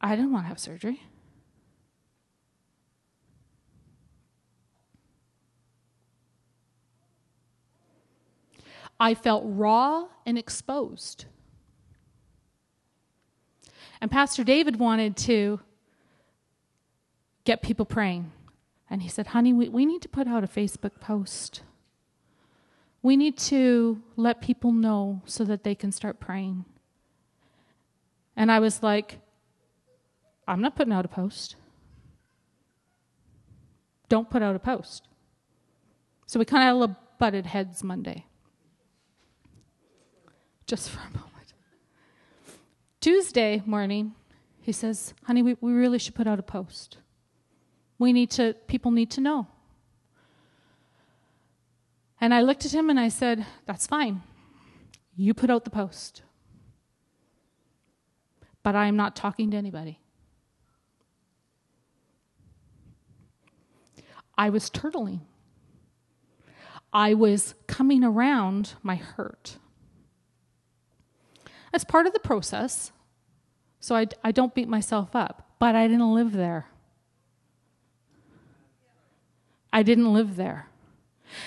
I 0.00 0.14
didn't 0.14 0.30
want 0.30 0.44
to 0.44 0.48
have 0.48 0.60
surgery. 0.60 1.02
I 9.00 9.14
felt 9.14 9.42
raw 9.44 10.06
and 10.24 10.38
exposed. 10.38 11.24
And 14.00 14.08
Pastor 14.08 14.44
David 14.44 14.76
wanted 14.78 15.16
to 15.16 15.58
get 17.42 17.60
people 17.60 17.86
praying. 17.86 18.30
And 18.88 19.02
he 19.02 19.08
said, 19.08 19.26
Honey, 19.26 19.52
we, 19.52 19.68
we 19.68 19.84
need 19.84 20.02
to 20.02 20.08
put 20.08 20.28
out 20.28 20.44
a 20.44 20.46
Facebook 20.46 21.00
post. 21.00 21.62
We 23.02 23.16
need 23.16 23.36
to 23.38 24.00
let 24.16 24.40
people 24.40 24.72
know 24.72 25.22
so 25.26 25.44
that 25.44 25.64
they 25.64 25.74
can 25.74 25.90
start 25.90 26.20
praying. 26.20 26.64
And 28.36 28.50
I 28.50 28.60
was 28.60 28.82
like, 28.82 29.18
I'm 30.46 30.60
not 30.60 30.76
putting 30.76 30.92
out 30.92 31.04
a 31.04 31.08
post. 31.08 31.56
Don't 34.08 34.30
put 34.30 34.42
out 34.42 34.54
a 34.54 34.58
post. 34.58 35.08
So 36.26 36.38
we 36.38 36.44
kind 36.44 36.82
of 36.82 36.96
butted 37.18 37.46
heads 37.46 37.82
Monday 37.82 38.26
just 40.66 40.88
for 40.88 41.00
a 41.00 41.10
moment. 41.10 41.52
Tuesday 43.00 43.62
morning, 43.66 44.14
he 44.60 44.72
says, 44.72 45.12
Honey, 45.24 45.42
we, 45.42 45.56
we 45.60 45.72
really 45.72 45.98
should 45.98 46.14
put 46.14 46.26
out 46.26 46.38
a 46.38 46.42
post. 46.42 46.98
We 47.98 48.12
need 48.12 48.30
to, 48.32 48.54
people 48.66 48.90
need 48.90 49.10
to 49.10 49.20
know. 49.20 49.48
And 52.22 52.32
I 52.32 52.40
looked 52.40 52.64
at 52.64 52.72
him 52.72 52.88
and 52.88 53.00
I 53.00 53.08
said, 53.08 53.44
That's 53.66 53.88
fine. 53.88 54.22
You 55.16 55.34
put 55.34 55.50
out 55.50 55.64
the 55.64 55.70
post. 55.70 56.22
But 58.62 58.76
I 58.76 58.86
am 58.86 58.96
not 58.96 59.16
talking 59.16 59.50
to 59.50 59.56
anybody. 59.56 59.98
I 64.38 64.50
was 64.50 64.70
turtling. 64.70 65.22
I 66.92 67.14
was 67.14 67.56
coming 67.66 68.04
around 68.04 68.74
my 68.84 68.94
hurt. 68.94 69.58
That's 71.72 71.84
part 71.84 72.06
of 72.06 72.12
the 72.12 72.20
process. 72.20 72.92
So 73.80 73.96
I, 73.96 74.06
I 74.22 74.30
don't 74.30 74.54
beat 74.54 74.68
myself 74.68 75.16
up. 75.16 75.48
But 75.58 75.74
I 75.74 75.88
didn't 75.88 76.14
live 76.14 76.32
there. 76.32 76.66
I 79.72 79.82
didn't 79.82 80.12
live 80.12 80.36
there. 80.36 80.68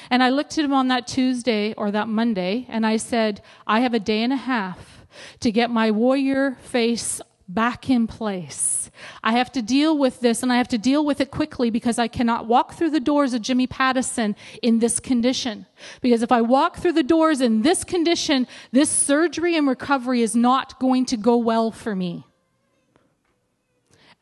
And 0.09 0.23
I 0.23 0.29
looked 0.29 0.57
at 0.57 0.65
him 0.65 0.73
on 0.73 0.87
that 0.89 1.07
Tuesday 1.07 1.73
or 1.73 1.91
that 1.91 2.07
Monday 2.07 2.65
and 2.69 2.85
I 2.85 2.97
said, 2.97 3.41
I 3.65 3.81
have 3.81 3.93
a 3.93 3.99
day 3.99 4.23
and 4.23 4.33
a 4.33 4.37
half 4.37 5.05
to 5.39 5.51
get 5.51 5.69
my 5.69 5.91
warrior 5.91 6.57
face 6.61 7.21
back 7.47 7.89
in 7.89 8.07
place. 8.07 8.89
I 9.23 9.33
have 9.33 9.51
to 9.51 9.61
deal 9.61 9.97
with 9.97 10.19
this 10.19 10.41
and 10.41 10.51
I 10.51 10.57
have 10.57 10.67
to 10.69 10.77
deal 10.77 11.05
with 11.05 11.21
it 11.21 11.31
quickly 11.31 11.69
because 11.69 11.99
I 11.99 12.07
cannot 12.07 12.47
walk 12.47 12.73
through 12.73 12.89
the 12.89 12.99
doors 12.99 13.33
of 13.33 13.41
Jimmy 13.41 13.67
Pattison 13.67 14.35
in 14.61 14.79
this 14.79 14.99
condition. 14.99 15.67
Because 16.01 16.23
if 16.23 16.31
I 16.31 16.41
walk 16.41 16.77
through 16.77 16.93
the 16.93 17.03
doors 17.03 17.41
in 17.41 17.61
this 17.61 17.83
condition, 17.83 18.47
this 18.71 18.89
surgery 18.89 19.55
and 19.55 19.67
recovery 19.67 20.21
is 20.21 20.35
not 20.35 20.79
going 20.79 21.05
to 21.07 21.17
go 21.17 21.37
well 21.37 21.71
for 21.71 21.95
me. 21.95 22.25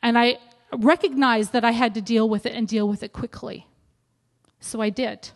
And 0.01 0.17
I 0.17 0.38
recognized 0.74 1.53
that 1.53 1.63
I 1.63 1.72
had 1.72 1.93
to 1.93 2.01
deal 2.01 2.27
with 2.27 2.46
it 2.46 2.53
and 2.53 2.67
deal 2.67 2.88
with 2.89 3.03
it 3.03 3.13
quickly. 3.13 3.67
So 4.60 4.82
I 4.82 4.89
did. 4.89 5.32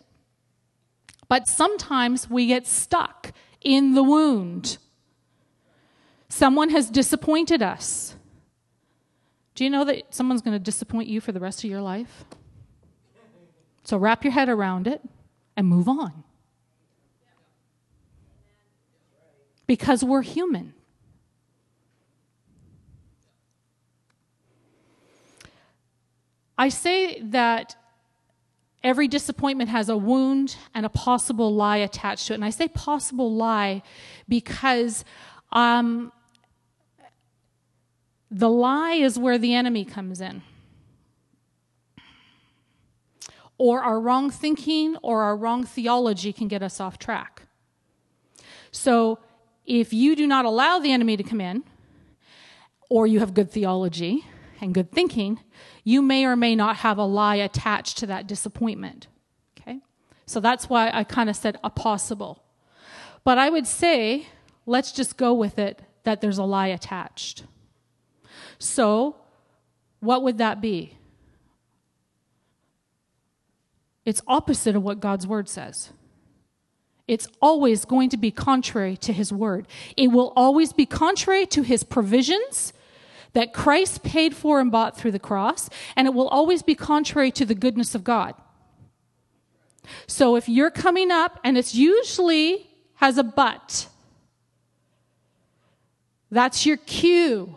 But 1.28 1.46
sometimes 1.46 2.30
we 2.30 2.46
get 2.46 2.66
stuck 2.66 3.32
in 3.60 3.94
the 3.94 4.02
wound. 4.02 4.78
Someone 6.28 6.70
has 6.70 6.90
disappointed 6.90 7.62
us. 7.62 8.16
Do 9.54 9.64
you 9.64 9.70
know 9.70 9.84
that 9.84 10.14
someone's 10.14 10.42
going 10.42 10.54
to 10.54 10.62
disappoint 10.62 11.08
you 11.08 11.20
for 11.20 11.32
the 11.32 11.40
rest 11.40 11.64
of 11.64 11.70
your 11.70 11.80
life? 11.80 12.24
So 13.84 13.96
wrap 13.96 14.24
your 14.24 14.32
head 14.32 14.48
around 14.48 14.86
it 14.86 15.00
and 15.56 15.66
move 15.66 15.88
on. 15.88 16.24
Because 19.66 20.04
we're 20.04 20.22
human. 20.22 20.74
I 26.56 26.68
say 26.68 27.20
that 27.22 27.76
every 28.82 29.08
disappointment 29.08 29.70
has 29.70 29.88
a 29.88 29.96
wound 29.96 30.56
and 30.74 30.86
a 30.86 30.88
possible 30.88 31.54
lie 31.54 31.78
attached 31.78 32.26
to 32.26 32.32
it. 32.32 32.36
And 32.36 32.44
I 32.44 32.50
say 32.50 32.68
possible 32.68 33.32
lie 33.34 33.82
because 34.28 35.04
um, 35.52 36.12
the 38.30 38.48
lie 38.48 38.94
is 38.94 39.18
where 39.18 39.38
the 39.38 39.54
enemy 39.54 39.84
comes 39.84 40.20
in. 40.20 40.42
Or 43.56 43.82
our 43.82 43.98
wrong 43.98 44.30
thinking 44.30 44.96
or 45.02 45.22
our 45.22 45.36
wrong 45.36 45.64
theology 45.64 46.32
can 46.32 46.46
get 46.46 46.62
us 46.62 46.78
off 46.78 46.98
track. 46.98 47.42
So 48.70 49.18
if 49.66 49.92
you 49.92 50.14
do 50.14 50.26
not 50.26 50.44
allow 50.44 50.78
the 50.78 50.92
enemy 50.92 51.16
to 51.16 51.24
come 51.24 51.40
in, 51.40 51.64
or 52.88 53.06
you 53.06 53.20
have 53.20 53.34
good 53.34 53.50
theology 53.50 54.24
and 54.60 54.74
good 54.74 54.92
thinking, 54.92 55.40
you 55.84 56.02
may 56.02 56.24
or 56.24 56.36
may 56.36 56.54
not 56.54 56.76
have 56.76 56.98
a 56.98 57.04
lie 57.04 57.36
attached 57.36 57.98
to 57.98 58.06
that 58.06 58.26
disappointment. 58.26 59.06
Okay? 59.58 59.80
So 60.26 60.40
that's 60.40 60.68
why 60.68 60.90
I 60.92 61.04
kind 61.04 61.30
of 61.30 61.36
said 61.36 61.58
a 61.62 61.70
possible. 61.70 62.42
But 63.24 63.38
I 63.38 63.50
would 63.50 63.66
say, 63.66 64.26
let's 64.66 64.92
just 64.92 65.16
go 65.16 65.32
with 65.34 65.58
it 65.58 65.82
that 66.04 66.20
there's 66.20 66.38
a 66.38 66.44
lie 66.44 66.68
attached. 66.68 67.44
So, 68.58 69.16
what 70.00 70.22
would 70.22 70.38
that 70.38 70.60
be? 70.60 70.94
It's 74.04 74.22
opposite 74.26 74.74
of 74.74 74.82
what 74.82 75.00
God's 75.00 75.26
word 75.26 75.48
says. 75.48 75.90
It's 77.06 77.28
always 77.40 77.84
going 77.84 78.10
to 78.10 78.16
be 78.16 78.30
contrary 78.30 78.96
to 78.98 79.12
his 79.12 79.32
word. 79.32 79.66
It 79.96 80.08
will 80.08 80.32
always 80.36 80.72
be 80.72 80.86
contrary 80.86 81.46
to 81.46 81.62
his 81.62 81.82
provisions 81.82 82.72
that 83.32 83.52
Christ 83.52 84.02
paid 84.02 84.34
for 84.34 84.60
and 84.60 84.70
bought 84.70 84.96
through 84.96 85.12
the 85.12 85.18
cross, 85.18 85.68
and 85.96 86.06
it 86.06 86.14
will 86.14 86.28
always 86.28 86.62
be 86.62 86.74
contrary 86.74 87.30
to 87.32 87.44
the 87.44 87.54
goodness 87.54 87.94
of 87.94 88.04
God. 88.04 88.34
So 90.06 90.36
if 90.36 90.48
you're 90.48 90.70
coming 90.70 91.10
up 91.10 91.38
and 91.44 91.56
it's 91.56 91.74
usually 91.74 92.68
has 92.96 93.18
a 93.18 93.22
but, 93.24 93.88
that's 96.30 96.66
your 96.66 96.76
cue. 96.76 97.56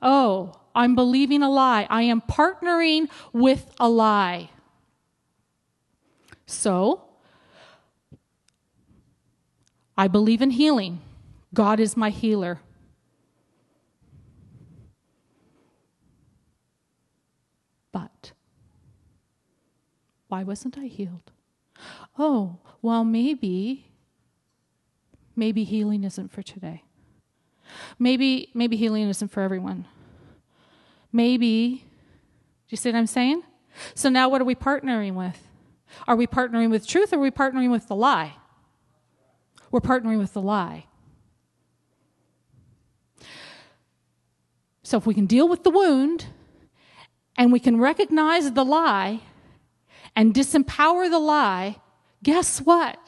Oh, 0.00 0.54
I'm 0.74 0.94
believing 0.94 1.42
a 1.42 1.50
lie. 1.50 1.86
I 1.90 2.02
am 2.02 2.20
partnering 2.20 3.08
with 3.32 3.66
a 3.78 3.88
lie. 3.88 4.50
So, 6.46 7.04
I 9.96 10.08
believe 10.08 10.40
in 10.40 10.50
healing. 10.50 11.00
God 11.52 11.80
is 11.80 11.96
my 11.96 12.10
healer. 12.10 12.60
But 17.92 18.32
why 20.28 20.42
wasn't 20.42 20.78
I 20.78 20.86
healed? 20.86 21.32
Oh, 22.18 22.58
well, 22.82 23.04
maybe, 23.04 23.86
maybe 25.34 25.64
healing 25.64 26.04
isn't 26.04 26.30
for 26.30 26.42
today. 26.42 26.84
Maybe, 27.98 28.50
maybe 28.54 28.76
healing 28.76 29.08
isn't 29.08 29.28
for 29.28 29.42
everyone. 29.42 29.86
Maybe, 31.12 31.84
do 32.68 32.68
you 32.68 32.76
see 32.76 32.90
what 32.90 32.98
I'm 32.98 33.06
saying? 33.06 33.42
So 33.94 34.08
now 34.08 34.28
what 34.28 34.40
are 34.40 34.44
we 34.44 34.54
partnering 34.54 35.14
with? 35.14 35.48
Are 36.06 36.16
we 36.16 36.26
partnering 36.26 36.70
with 36.70 36.86
truth 36.86 37.12
or 37.12 37.16
are 37.16 37.20
we 37.20 37.30
partnering 37.30 37.70
with 37.70 37.88
the 37.88 37.96
lie? 37.96 38.34
We're 39.70 39.80
partnering 39.80 40.18
with 40.18 40.32
the 40.32 40.40
lie. 40.40 40.86
So 44.82 44.96
if 44.96 45.06
we 45.06 45.14
can 45.14 45.26
deal 45.26 45.48
with 45.48 45.62
the 45.62 45.70
wound, 45.70 46.26
and 47.40 47.50
we 47.50 47.58
can 47.58 47.80
recognize 47.80 48.52
the 48.52 48.64
lie 48.66 49.18
and 50.14 50.34
disempower 50.34 51.08
the 51.08 51.18
lie, 51.18 51.74
guess 52.22 52.58
what? 52.58 52.98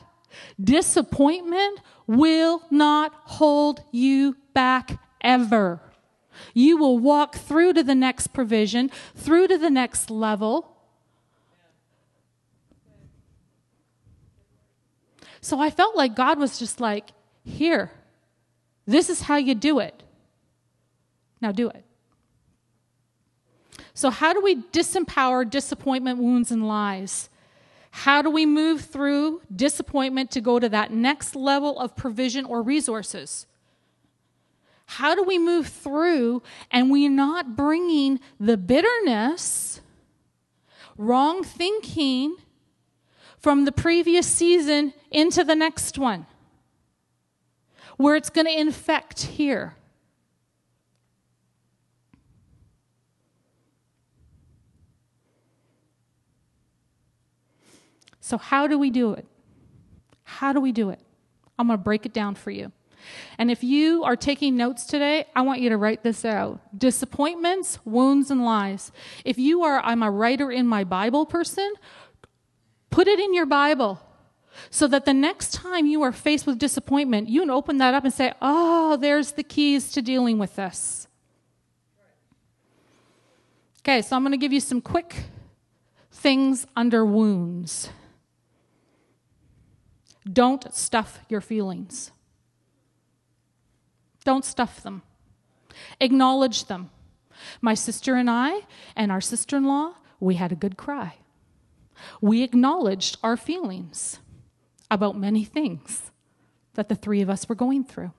Disappointment 0.58 1.80
will 2.06 2.62
not 2.70 3.12
hold 3.24 3.84
you 3.92 4.34
back 4.54 4.98
ever. 5.20 5.82
You 6.54 6.78
will 6.78 6.98
walk 6.98 7.36
through 7.36 7.74
to 7.74 7.82
the 7.82 7.94
next 7.94 8.28
provision, 8.28 8.90
through 9.14 9.48
to 9.48 9.58
the 9.58 9.68
next 9.68 10.10
level. 10.10 10.78
So 15.42 15.60
I 15.60 15.68
felt 15.68 15.94
like 15.94 16.16
God 16.16 16.38
was 16.38 16.58
just 16.58 16.80
like, 16.80 17.10
here, 17.44 17.90
this 18.86 19.10
is 19.10 19.20
how 19.20 19.36
you 19.36 19.54
do 19.54 19.78
it. 19.78 20.02
Now 21.42 21.52
do 21.52 21.68
it. 21.68 21.84
So, 23.94 24.10
how 24.10 24.32
do 24.32 24.40
we 24.40 24.56
disempower 24.56 25.48
disappointment, 25.48 26.18
wounds, 26.18 26.50
and 26.50 26.66
lies? 26.66 27.28
How 27.90 28.22
do 28.22 28.30
we 28.30 28.46
move 28.46 28.80
through 28.80 29.42
disappointment 29.54 30.30
to 30.30 30.40
go 30.40 30.58
to 30.58 30.68
that 30.70 30.92
next 30.92 31.36
level 31.36 31.78
of 31.78 31.94
provision 31.94 32.46
or 32.46 32.62
resources? 32.62 33.46
How 34.86 35.14
do 35.14 35.22
we 35.22 35.38
move 35.38 35.68
through 35.68 36.42
and 36.70 36.90
we're 36.90 37.10
not 37.10 37.54
bringing 37.54 38.18
the 38.40 38.56
bitterness, 38.56 39.80
wrong 40.96 41.44
thinking 41.44 42.36
from 43.38 43.66
the 43.66 43.72
previous 43.72 44.26
season 44.26 44.94
into 45.10 45.44
the 45.44 45.54
next 45.54 45.98
one, 45.98 46.26
where 47.98 48.16
it's 48.16 48.30
going 48.30 48.46
to 48.46 48.58
infect 48.58 49.22
here? 49.22 49.76
So, 58.22 58.38
how 58.38 58.68
do 58.68 58.78
we 58.78 58.88
do 58.88 59.12
it? 59.14 59.26
How 60.22 60.52
do 60.52 60.60
we 60.60 60.70
do 60.70 60.90
it? 60.90 61.00
I'm 61.58 61.66
going 61.66 61.78
to 61.78 61.82
break 61.82 62.06
it 62.06 62.12
down 62.12 62.36
for 62.36 62.52
you. 62.52 62.70
And 63.36 63.50
if 63.50 63.64
you 63.64 64.04
are 64.04 64.14
taking 64.14 64.56
notes 64.56 64.86
today, 64.86 65.26
I 65.34 65.42
want 65.42 65.60
you 65.60 65.70
to 65.70 65.76
write 65.76 66.04
this 66.04 66.24
out 66.24 66.60
disappointments, 66.78 67.80
wounds, 67.84 68.30
and 68.30 68.44
lies. 68.44 68.92
If 69.24 69.38
you 69.38 69.64
are, 69.64 69.80
I'm 69.80 70.04
a 70.04 70.10
writer 70.10 70.52
in 70.52 70.68
my 70.68 70.84
Bible 70.84 71.26
person, 71.26 71.68
put 72.90 73.08
it 73.08 73.18
in 73.18 73.34
your 73.34 73.44
Bible 73.44 74.00
so 74.70 74.86
that 74.86 75.04
the 75.04 75.14
next 75.14 75.52
time 75.52 75.86
you 75.86 76.02
are 76.02 76.12
faced 76.12 76.46
with 76.46 76.58
disappointment, 76.58 77.28
you 77.28 77.40
can 77.40 77.50
open 77.50 77.78
that 77.78 77.92
up 77.92 78.04
and 78.04 78.14
say, 78.14 78.34
oh, 78.40 78.96
there's 78.98 79.32
the 79.32 79.42
keys 79.42 79.90
to 79.92 80.00
dealing 80.00 80.38
with 80.38 80.54
this. 80.54 81.08
Okay, 83.80 84.00
so 84.00 84.14
I'm 84.14 84.22
going 84.22 84.30
to 84.30 84.38
give 84.38 84.52
you 84.52 84.60
some 84.60 84.80
quick 84.80 85.24
things 86.12 86.68
under 86.76 87.04
wounds. 87.04 87.88
Don't 90.30 90.72
stuff 90.74 91.20
your 91.28 91.40
feelings. 91.40 92.10
Don't 94.24 94.44
stuff 94.44 94.82
them. 94.82 95.02
Acknowledge 96.00 96.66
them. 96.66 96.90
My 97.60 97.74
sister 97.74 98.14
and 98.14 98.30
I, 98.30 98.60
and 98.94 99.10
our 99.10 99.20
sister 99.20 99.56
in 99.56 99.64
law, 99.64 99.94
we 100.20 100.36
had 100.36 100.52
a 100.52 100.56
good 100.56 100.76
cry. 100.76 101.16
We 102.20 102.42
acknowledged 102.42 103.18
our 103.22 103.36
feelings 103.36 104.20
about 104.90 105.16
many 105.16 105.44
things 105.44 106.10
that 106.74 106.88
the 106.88 106.94
three 106.94 107.20
of 107.20 107.30
us 107.30 107.48
were 107.48 107.54
going 107.54 107.84
through. 107.84 108.12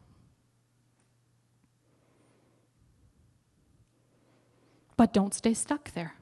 But 4.97 5.13
don't 5.13 5.33
stay 5.33 5.53
stuck 5.53 5.91
there. 5.93 6.15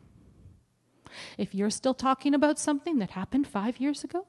If 1.37 1.53
you're 1.53 1.69
still 1.69 1.93
talking 1.93 2.33
about 2.33 2.59
something 2.59 2.99
that 2.99 3.11
happened 3.11 3.47
five 3.47 3.79
years 3.79 4.03
ago, 4.03 4.25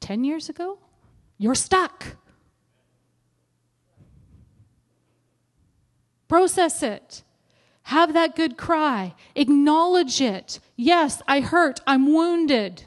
10 0.00 0.24
years 0.24 0.48
ago, 0.48 0.78
you're 1.38 1.54
stuck. 1.54 2.16
Process 6.28 6.82
it. 6.82 7.22
Have 7.84 8.14
that 8.14 8.36
good 8.36 8.56
cry. 8.56 9.14
Acknowledge 9.34 10.20
it. 10.20 10.60
Yes, 10.76 11.20
I 11.26 11.40
hurt. 11.40 11.80
I'm 11.86 12.12
wounded. 12.12 12.84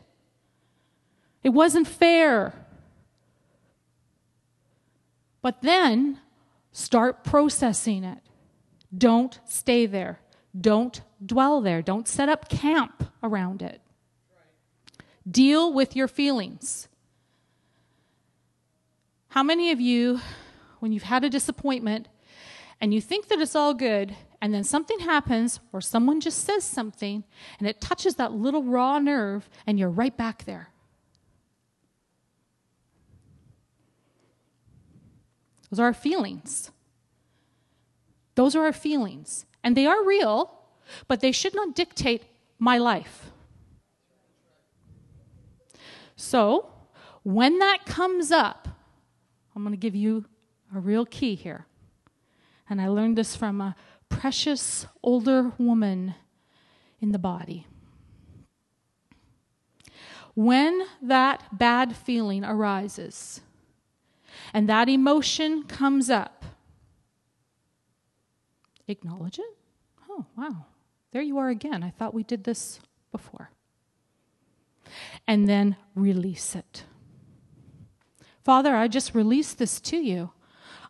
It 1.43 1.49
wasn't 1.49 1.87
fair. 1.87 2.53
But 5.41 5.61
then 5.61 6.19
start 6.71 7.23
processing 7.23 8.03
it. 8.03 8.19
Don't 8.97 9.39
stay 9.45 9.85
there. 9.85 10.19
Don't 10.59 11.01
dwell 11.23 11.61
there. 11.61 11.81
Don't 11.81 12.07
set 12.07 12.29
up 12.29 12.49
camp 12.49 13.11
around 13.21 13.61
it. 13.61 13.81
Deal 15.29 15.73
with 15.73 15.95
your 15.95 16.07
feelings. 16.07 16.87
How 19.29 19.43
many 19.43 19.71
of 19.71 19.81
you, 19.81 20.21
when 20.79 20.91
you've 20.91 21.03
had 21.03 21.23
a 21.23 21.29
disappointment 21.29 22.07
and 22.79 22.93
you 22.93 23.01
think 23.01 23.27
that 23.27 23.39
it's 23.39 23.55
all 23.55 23.73
good 23.73 24.15
and 24.41 24.53
then 24.53 24.63
something 24.63 24.99
happens, 24.99 25.59
or 25.73 25.81
someone 25.81 26.21
just 26.21 26.45
says 26.45 26.63
something, 26.63 27.23
and 27.57 27.67
it 27.67 27.81
touches 27.81 28.15
that 28.15 28.33
little 28.33 28.61
raw 28.61 28.99
nerve, 28.99 29.49
and 29.65 29.79
you're 29.79 29.89
right 29.89 30.15
back 30.15 30.45
there. 30.45 30.69
Those 35.71 35.79
are 35.79 35.85
our 35.85 35.93
feelings. 35.93 36.69
Those 38.35 38.55
are 38.55 38.65
our 38.65 38.73
feelings. 38.73 39.45
And 39.63 39.75
they 39.75 39.87
are 39.87 40.05
real, 40.05 40.51
but 41.07 41.21
they 41.21 41.31
should 41.31 41.55
not 41.55 41.73
dictate 41.73 42.25
my 42.59 42.77
life. 42.77 43.31
So, 46.15 46.71
when 47.23 47.59
that 47.59 47.85
comes 47.85 48.31
up, 48.31 48.67
I'm 49.55 49.63
going 49.63 49.73
to 49.73 49.77
give 49.77 49.95
you 49.95 50.25
a 50.75 50.79
real 50.79 51.05
key 51.05 51.35
here. 51.35 51.65
And 52.69 52.81
I 52.81 52.87
learned 52.87 53.17
this 53.17 53.35
from 53.35 53.61
a 53.61 53.75
precious 54.09 54.85
older 55.03 55.51
woman 55.57 56.15
in 56.99 57.11
the 57.11 57.19
body. 57.19 57.67
When 60.33 60.81
that 61.01 61.57
bad 61.57 61.95
feeling 61.95 62.43
arises 62.43 63.41
and 64.53 64.67
that 64.67 64.89
emotion 64.89 65.63
comes 65.63 66.09
up, 66.09 66.43
acknowledge 68.87 69.39
it. 69.39 69.57
Oh, 70.09 70.25
wow. 70.37 70.65
There 71.11 71.21
you 71.21 71.37
are 71.37 71.49
again. 71.49 71.83
I 71.83 71.89
thought 71.89 72.13
we 72.13 72.23
did 72.23 72.43
this 72.43 72.79
before. 73.11 73.49
And 75.27 75.47
then 75.47 75.75
release 75.95 76.55
it. 76.55 76.83
Father, 78.43 78.75
I 78.75 78.87
just 78.87 79.15
release 79.15 79.53
this 79.53 79.79
to 79.81 79.97
you. 79.97 80.31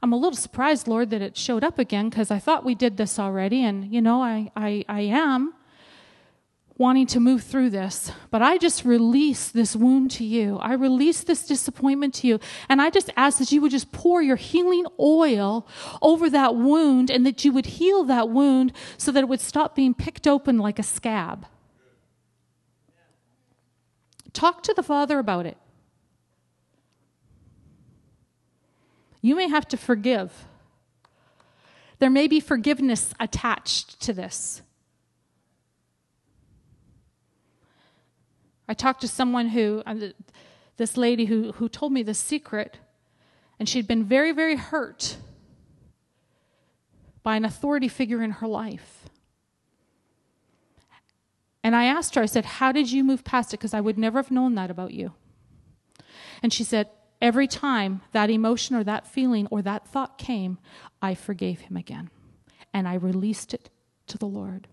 I'm 0.03 0.11
a 0.11 0.17
little 0.17 0.35
surprised, 0.35 0.87
Lord, 0.87 1.09
that 1.11 1.21
it 1.21 1.37
showed 1.37 1.63
up 1.63 1.79
again 1.79 2.09
because 2.09 2.29
I 2.29 2.37
thought 2.37 2.65
we 2.65 2.75
did 2.75 2.97
this 2.97 3.17
already, 3.17 3.63
and 3.63 3.91
you 3.91 4.01
know, 4.01 4.21
I, 4.21 4.51
I, 4.55 4.85
I 4.87 5.01
am 5.01 5.53
wanting 6.77 7.07
to 7.07 7.19
move 7.19 7.41
through 7.41 7.69
this, 7.69 8.11
but 8.29 8.41
I 8.41 8.57
just 8.57 8.83
release 8.83 9.47
this 9.49 9.75
wound 9.75 10.11
to 10.11 10.25
you. 10.25 10.57
I 10.57 10.73
release 10.73 11.23
this 11.23 11.47
disappointment 11.47 12.13
to 12.15 12.27
you. 12.27 12.39
And 12.67 12.81
I 12.81 12.89
just 12.89 13.09
ask 13.15 13.39
that 13.39 13.51
you 13.51 13.61
would 13.61 13.71
just 13.71 13.93
pour 13.93 14.21
your 14.21 14.35
healing 14.35 14.85
oil 14.99 15.65
over 16.01 16.29
that 16.29 16.55
wound 16.55 17.09
and 17.09 17.25
that 17.25 17.45
you 17.45 17.53
would 17.53 17.65
heal 17.65 18.03
that 18.03 18.29
wound 18.29 18.73
so 18.97 19.11
that 19.13 19.21
it 19.21 19.29
would 19.29 19.39
stop 19.39 19.73
being 19.73 19.93
picked 19.93 20.27
open 20.27 20.57
like 20.57 20.77
a 20.77 20.83
scab. 20.83 21.45
Talk 24.35 24.63
to 24.63 24.73
the 24.73 24.83
Father 24.83 25.17
about 25.17 25.45
it. 25.45 25.57
You 29.21 29.35
may 29.35 29.47
have 29.47 29.67
to 29.69 29.77
forgive. 29.77 30.45
There 31.99 32.09
may 32.09 32.27
be 32.27 32.41
forgiveness 32.41 33.13
attached 33.19 33.99
to 34.01 34.13
this. 34.13 34.61
I 38.67 38.73
talked 38.73 39.01
to 39.01 39.07
someone 39.07 39.47
who, 39.47 39.81
uh, 39.85 39.95
this 40.75 40.97
lady 40.97 41.25
who, 41.25 41.53
who 41.53 41.69
told 41.69 41.93
me 41.93 42.03
this 42.03 42.19
secret, 42.19 42.77
and 43.57 43.69
she'd 43.69 43.87
been 43.87 44.03
very, 44.03 44.33
very 44.33 44.57
hurt 44.57 45.15
by 47.23 47.37
an 47.37 47.45
authority 47.45 47.87
figure 47.87 48.21
in 48.21 48.31
her 48.31 48.47
life. 48.47 49.05
And 51.65 51.75
I 51.75 51.85
asked 51.85 52.13
her, 52.13 52.21
I 52.21 52.27
said, 52.27 52.45
How 52.45 52.71
did 52.71 52.91
you 52.91 53.03
move 53.03 53.23
past 53.23 53.51
it? 53.51 53.57
Because 53.57 53.73
I 53.73 53.81
would 53.81 53.97
never 53.97 54.19
have 54.19 54.29
known 54.29 54.53
that 54.53 54.69
about 54.69 54.93
you. 54.93 55.13
And 56.43 56.53
she 56.53 56.63
said, 56.63 56.91
Every 57.19 57.47
time 57.47 58.01
that 58.11 58.29
emotion 58.29 58.75
or 58.75 58.83
that 58.83 59.07
feeling 59.07 59.47
or 59.49 59.63
that 59.63 59.87
thought 59.87 60.19
came, 60.19 60.59
I 61.01 61.15
forgave 61.15 61.61
him 61.61 61.75
again. 61.75 62.11
And 62.71 62.87
I 62.87 62.93
released 62.93 63.51
it 63.51 63.71
to 64.05 64.19
the 64.19 64.27
Lord. 64.27 64.67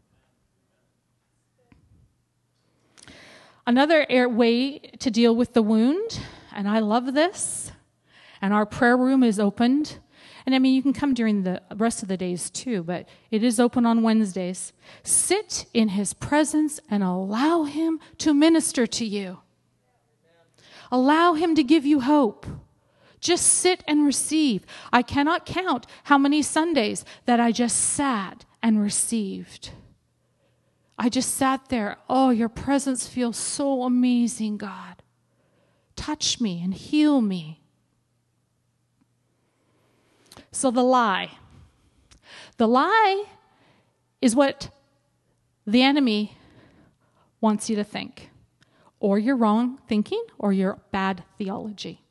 Another 3.67 4.07
way 4.29 4.79
to 4.79 5.11
deal 5.11 5.35
with 5.35 5.55
the 5.55 5.63
wound, 5.63 6.21
and 6.55 6.69
I 6.69 6.81
love 6.81 7.15
this, 7.15 7.73
and 8.43 8.53
our 8.53 8.67
prayer 8.67 8.99
room 8.99 9.23
is 9.23 9.41
opened. 9.41 9.99
And 10.45 10.55
I 10.55 10.59
mean, 10.59 10.75
you 10.75 10.83
can 10.83 10.93
come 10.93 11.15
during 11.15 11.43
the 11.43 11.63
rest 11.77 12.03
of 12.03 12.09
the 12.09 12.17
days 12.17 12.51
too, 12.51 12.83
but 12.83 13.09
it 13.31 13.43
is 13.43 13.61
open 13.61 13.87
on 13.87 14.03
Wednesdays. 14.03 14.73
Sit 15.03 15.67
in 15.73 15.91
his 15.91 16.15
presence 16.15 16.81
and 16.91 17.03
allow 17.03 17.65
him 17.65 18.01
to 18.19 18.35
minister 18.35 18.87
to 18.87 19.05
you. 19.05 19.39
Allow 20.93 21.33
Him 21.33 21.55
to 21.55 21.65
give 21.65 21.87
you 21.87 22.01
hope. 22.01 22.47
Just 23.19 23.47
sit 23.47 23.83
and 23.89 24.05
receive. 24.05 24.67
I 24.93 25.01
cannot 25.01 25.47
count 25.47 25.87
how 26.05 26.19
many 26.19 26.43
Sundays 26.43 27.05
that 27.25 27.41
I 27.41 27.51
just 27.51 27.77
sat 27.77 28.45
and 28.63 28.81
received. 28.81 29.71
I 30.99 31.09
just 31.09 31.35
sat 31.35 31.69
there. 31.71 31.97
Oh, 32.11 32.29
your 32.29 32.51
presence 32.51 33.09
feels 33.09 33.39
so 33.39 33.85
amazing, 33.85 34.59
God. 34.59 35.03
Touch 35.97 36.41
me 36.41 36.63
and 36.63 36.75
heal 36.75 37.23
me. 37.23 37.62
So, 40.53 40.71
the 40.71 40.85
lie. 40.85 41.31
The 42.59 42.69
lie 42.69 43.25
is 44.21 44.37
what 44.37 44.69
the 45.67 45.83
enemy 45.83 46.37
wants 47.41 47.69
you 47.69 47.77
to 47.77 47.85
think 47.85 48.31
or 49.01 49.19
your 49.19 49.35
wrong 49.35 49.79
thinking 49.89 50.23
or 50.39 50.53
your 50.53 50.79
bad 50.93 51.25
theology. 51.37 52.03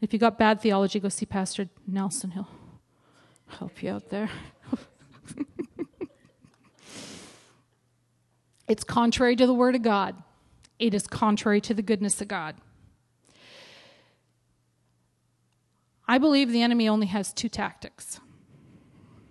If 0.00 0.12
you 0.12 0.18
got 0.18 0.38
bad 0.38 0.60
theology, 0.60 0.98
go 0.98 1.08
see 1.08 1.26
Pastor 1.26 1.68
Nelson. 1.86 2.30
He'll 2.32 2.48
help 3.46 3.82
you 3.82 3.90
out 3.90 4.08
there. 4.08 4.30
it's 8.68 8.82
contrary 8.82 9.36
to 9.36 9.46
the 9.46 9.54
Word 9.54 9.74
of 9.74 9.82
God, 9.82 10.22
it 10.78 10.94
is 10.94 11.06
contrary 11.06 11.60
to 11.60 11.74
the 11.74 11.82
goodness 11.82 12.20
of 12.20 12.28
God. 12.28 12.56
I 16.12 16.18
believe 16.18 16.52
the 16.52 16.60
enemy 16.60 16.90
only 16.90 17.06
has 17.06 17.32
two 17.32 17.48
tactics 17.48 18.20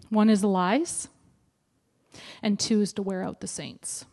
one 0.10 0.32
is 0.32 0.44
lies, 0.44 1.10
and 2.42 2.60
two 2.60 2.82
is 2.82 2.92
to 2.94 3.04
wear 3.04 3.22
out 3.22 3.40
the 3.40 3.46
saints. 3.46 4.06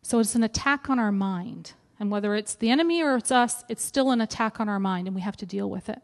So 0.00 0.20
it's 0.20 0.34
an 0.34 0.42
attack 0.42 0.88
on 0.88 0.98
our 0.98 1.12
mind. 1.12 1.74
And 2.00 2.10
whether 2.10 2.34
it's 2.34 2.54
the 2.54 2.70
enemy 2.70 3.02
or 3.02 3.16
it's 3.16 3.30
us, 3.30 3.62
it's 3.68 3.84
still 3.84 4.10
an 4.12 4.22
attack 4.22 4.58
on 4.58 4.70
our 4.70 4.80
mind, 4.80 5.06
and 5.06 5.14
we 5.14 5.20
have 5.20 5.36
to 5.36 5.44
deal 5.44 5.68
with 5.68 5.90
it. 5.90 6.00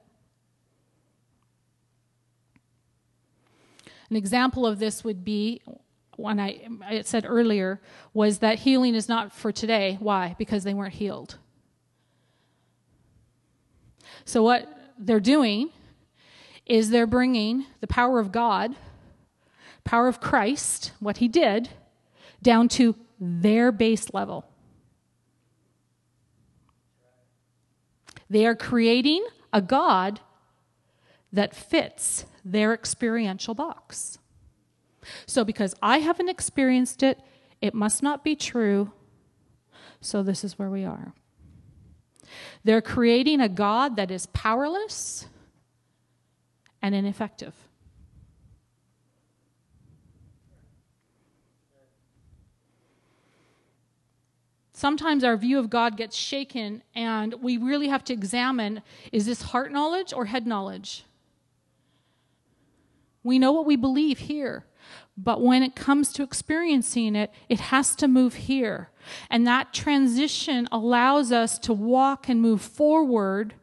An 4.10 4.16
example 4.16 4.66
of 4.66 4.78
this 4.78 5.02
would 5.04 5.24
be 5.24 5.62
when 6.16 6.40
I, 6.40 6.68
I 6.84 7.02
said 7.02 7.24
earlier 7.26 7.80
was 8.14 8.38
that 8.38 8.60
healing 8.60 8.94
is 8.94 9.08
not 9.08 9.32
for 9.32 9.52
today. 9.52 9.96
Why? 10.00 10.34
Because 10.38 10.64
they 10.64 10.74
weren't 10.74 10.94
healed. 10.94 11.38
So, 14.24 14.42
what 14.42 14.68
they're 14.98 15.20
doing 15.20 15.70
is 16.64 16.90
they're 16.90 17.06
bringing 17.06 17.66
the 17.80 17.86
power 17.86 18.18
of 18.18 18.32
God, 18.32 18.74
power 19.84 20.08
of 20.08 20.20
Christ, 20.20 20.92
what 20.98 21.18
He 21.18 21.28
did, 21.28 21.68
down 22.42 22.68
to 22.70 22.96
their 23.20 23.70
base 23.70 24.12
level. 24.12 24.44
They 28.28 28.46
are 28.46 28.56
creating 28.56 29.24
a 29.52 29.62
God 29.62 30.20
that 31.32 31.54
fits 31.54 32.24
their 32.44 32.72
experiential 32.72 33.54
box. 33.54 34.18
So, 35.26 35.44
because 35.44 35.74
I 35.82 35.98
haven't 35.98 36.28
experienced 36.28 37.02
it, 37.02 37.20
it 37.60 37.74
must 37.74 38.02
not 38.02 38.24
be 38.24 38.36
true. 38.36 38.92
So, 40.00 40.22
this 40.22 40.44
is 40.44 40.58
where 40.58 40.70
we 40.70 40.84
are. 40.84 41.14
They're 42.64 42.82
creating 42.82 43.40
a 43.40 43.48
God 43.48 43.96
that 43.96 44.10
is 44.10 44.26
powerless 44.26 45.28
and 46.82 46.94
ineffective. 46.94 47.54
sometimes 54.76 55.24
our 55.24 55.36
view 55.36 55.58
of 55.58 55.70
God 55.70 55.96
gets 55.96 56.14
shaken, 56.14 56.82
and 56.94 57.34
we 57.42 57.56
really 57.56 57.88
have 57.88 58.04
to 58.04 58.12
examine 58.12 58.82
is 59.10 59.26
this 59.26 59.42
heart 59.42 59.72
knowledge 59.72 60.12
or 60.12 60.26
head 60.26 60.46
knowledge? 60.46 61.04
We 63.24 63.38
know 63.38 63.52
what 63.52 63.66
we 63.66 63.74
believe 63.74 64.18
here, 64.18 64.64
but 65.16 65.40
when 65.40 65.62
it 65.62 65.74
comes 65.74 66.12
to 66.12 66.22
experiencing 66.22 67.16
it, 67.16 67.30
it 67.48 67.60
has 67.60 67.94
to 67.96 68.08
move 68.08 68.34
here. 68.34 68.90
And 69.30 69.46
that 69.46 69.72
transition 69.72 70.68
allows 70.70 71.32
us 71.32 71.58
to 71.60 71.72
walk 71.72 72.28
and 72.28 72.42
move 72.42 72.60
forward 72.60 73.54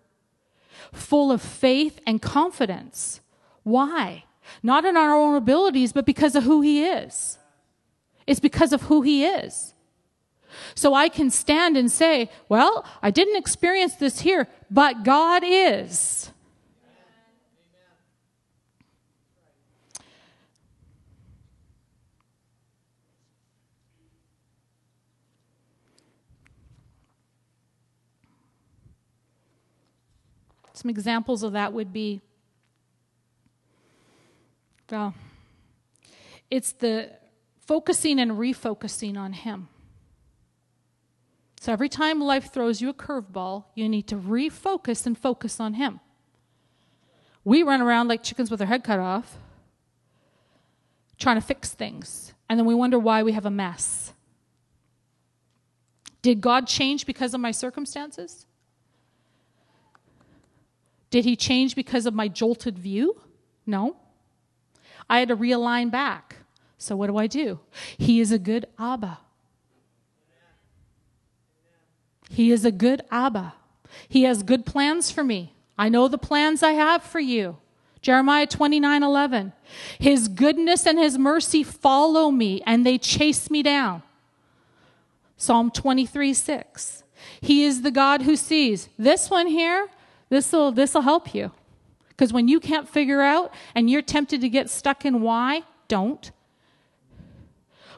full 0.91 1.31
of 1.31 1.41
faith 1.41 1.99
and 2.07 2.21
confidence. 2.21 3.21
Why? 3.63 4.25
Not 4.61 4.85
in 4.85 4.97
our 4.97 5.13
own 5.13 5.35
abilities, 5.35 5.93
but 5.93 6.05
because 6.05 6.35
of 6.35 6.43
who 6.43 6.61
He 6.61 6.85
is. 6.85 7.37
It's 8.25 8.39
because 8.39 8.73
of 8.73 8.83
who 8.83 9.01
He 9.01 9.25
is. 9.25 9.73
So 10.75 10.93
I 10.93 11.09
can 11.09 11.29
stand 11.29 11.77
and 11.77 11.91
say, 11.91 12.29
well, 12.49 12.85
I 13.01 13.11
didn't 13.11 13.37
experience 13.37 13.95
this 13.95 14.21
here, 14.21 14.47
but 14.69 15.03
God 15.03 15.43
is. 15.45 16.31
Some 30.73 30.89
examples 30.89 31.43
of 31.43 31.53
that 31.53 31.71
would 31.73 31.93
be 31.93 32.21
well, 34.91 35.15
it's 36.51 36.73
the 36.73 37.09
focusing 37.65 38.19
and 38.19 38.33
refocusing 38.33 39.17
on 39.17 39.33
Him. 39.33 39.69
So 41.59 41.71
every 41.71 41.89
time 41.89 42.19
life 42.19 42.51
throws 42.51 42.81
you 42.81 42.89
a 42.89 42.93
curveball, 42.93 43.65
you 43.73 43.89
need 43.89 44.07
to 44.09 44.15
refocus 44.15 45.07
and 45.07 45.17
focus 45.17 45.59
on 45.59 45.75
Him. 45.75 45.99
We 47.43 47.63
run 47.63 47.81
around 47.81 48.07
like 48.07 48.21
chickens 48.21 48.51
with 48.51 48.61
our 48.61 48.67
head 48.67 48.83
cut 48.83 48.99
off, 48.99 49.37
trying 51.17 51.37
to 51.37 51.41
fix 51.41 51.71
things, 51.71 52.33
and 52.49 52.59
then 52.59 52.65
we 52.65 52.75
wonder 52.75 52.99
why 52.99 53.23
we 53.23 53.31
have 53.31 53.45
a 53.45 53.51
mess. 53.51 54.13
Did 56.21 56.39
God 56.39 56.67
change 56.67 57.05
because 57.05 57.33
of 57.33 57.41
my 57.41 57.51
circumstances? 57.51 58.45
Did 61.13 61.25
he 61.25 61.35
change 61.35 61.75
because 61.75 62.07
of 62.07 62.15
my 62.15 62.27
jolted 62.27 62.79
view? 62.79 63.21
No. 63.67 63.97
I 65.07 65.19
had 65.19 65.27
to 65.27 65.37
realign 65.37 65.91
back. 65.91 66.37
So 66.79 66.95
what 66.95 67.05
do 67.05 67.17
I 67.17 67.27
do? 67.27 67.59
He 67.99 68.19
is 68.19 68.31
a 68.31 68.39
good 68.39 68.65
Abba. 68.79 69.19
He 72.31 72.51
is 72.51 72.65
a 72.65 72.71
good 72.71 73.03
Abba. 73.11 73.53
He 74.09 74.23
has 74.23 74.41
good 74.41 74.65
plans 74.65 75.11
for 75.11 75.23
me. 75.23 75.53
I 75.77 75.87
know 75.87 76.07
the 76.07 76.17
plans 76.17 76.63
I 76.63 76.71
have 76.71 77.03
for 77.03 77.19
you. 77.19 77.57
Jeremiah 78.01 78.47
29 78.47 79.03
11. 79.03 79.53
His 79.99 80.27
goodness 80.27 80.87
and 80.87 80.97
his 80.97 81.19
mercy 81.19 81.61
follow 81.61 82.31
me 82.31 82.63
and 82.65 82.83
they 82.83 82.97
chase 82.97 83.51
me 83.51 83.61
down. 83.61 84.01
Psalm 85.37 85.69
23 85.69 86.33
6. 86.33 87.03
He 87.39 87.65
is 87.65 87.83
the 87.83 87.91
God 87.91 88.23
who 88.23 88.35
sees. 88.35 88.89
This 88.97 89.29
one 89.29 89.45
here, 89.45 89.89
this 90.33 90.51
will 90.51 90.71
this 90.71 90.95
will 90.95 91.01
help 91.01 91.35
you. 91.35 91.51
Because 92.09 92.33
when 92.33 92.47
you 92.47 92.59
can't 92.59 92.89
figure 92.89 93.21
out 93.21 93.53
and 93.75 93.89
you're 93.89 94.01
tempted 94.01 94.41
to 94.41 94.49
get 94.49 94.69
stuck 94.69 95.05
in 95.05 95.21
why, 95.21 95.61
don't. 95.87 96.31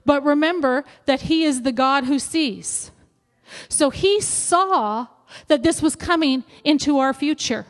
But 0.06 0.24
remember 0.24 0.84
that 1.06 1.22
he 1.22 1.44
is 1.44 1.62
the 1.62 1.72
God 1.72 2.06
who 2.06 2.20
sees. 2.20 2.92
So 3.70 3.90
he 3.90 4.22
saw 4.22 5.08
that 5.48 5.64
this 5.64 5.82
was 5.82 5.96
coming 5.96 6.44
into 6.64 7.00
our 7.00 7.14
future. 7.14 7.66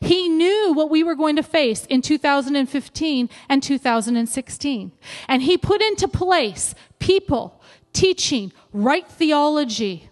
He 0.00 0.28
knew 0.28 0.72
what 0.72 0.90
we 0.90 1.02
were 1.02 1.14
going 1.14 1.36
to 1.36 1.42
face 1.42 1.86
in 1.86 2.02
2015 2.02 3.28
and 3.48 3.62
2016. 3.62 4.92
And 5.28 5.42
he 5.42 5.58
put 5.58 5.82
into 5.82 6.06
place 6.06 6.74
people, 6.98 7.60
teaching, 7.92 8.52
right 8.72 9.08
theology, 9.08 10.08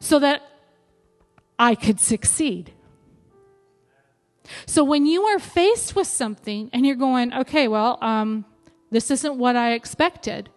so 0.00 0.18
that 0.18 0.42
I 1.58 1.74
could 1.74 2.00
succeed. 2.00 2.72
So 4.66 4.82
when 4.82 5.06
you 5.06 5.22
are 5.22 5.38
faced 5.38 5.94
with 5.94 6.06
something 6.06 6.70
and 6.72 6.84
you're 6.84 6.96
going, 6.96 7.32
okay, 7.32 7.68
well, 7.68 7.98
um, 8.00 8.44
this 8.90 9.10
isn't 9.10 9.36
what 9.36 9.54
I 9.56 9.72
expected, 9.72 10.50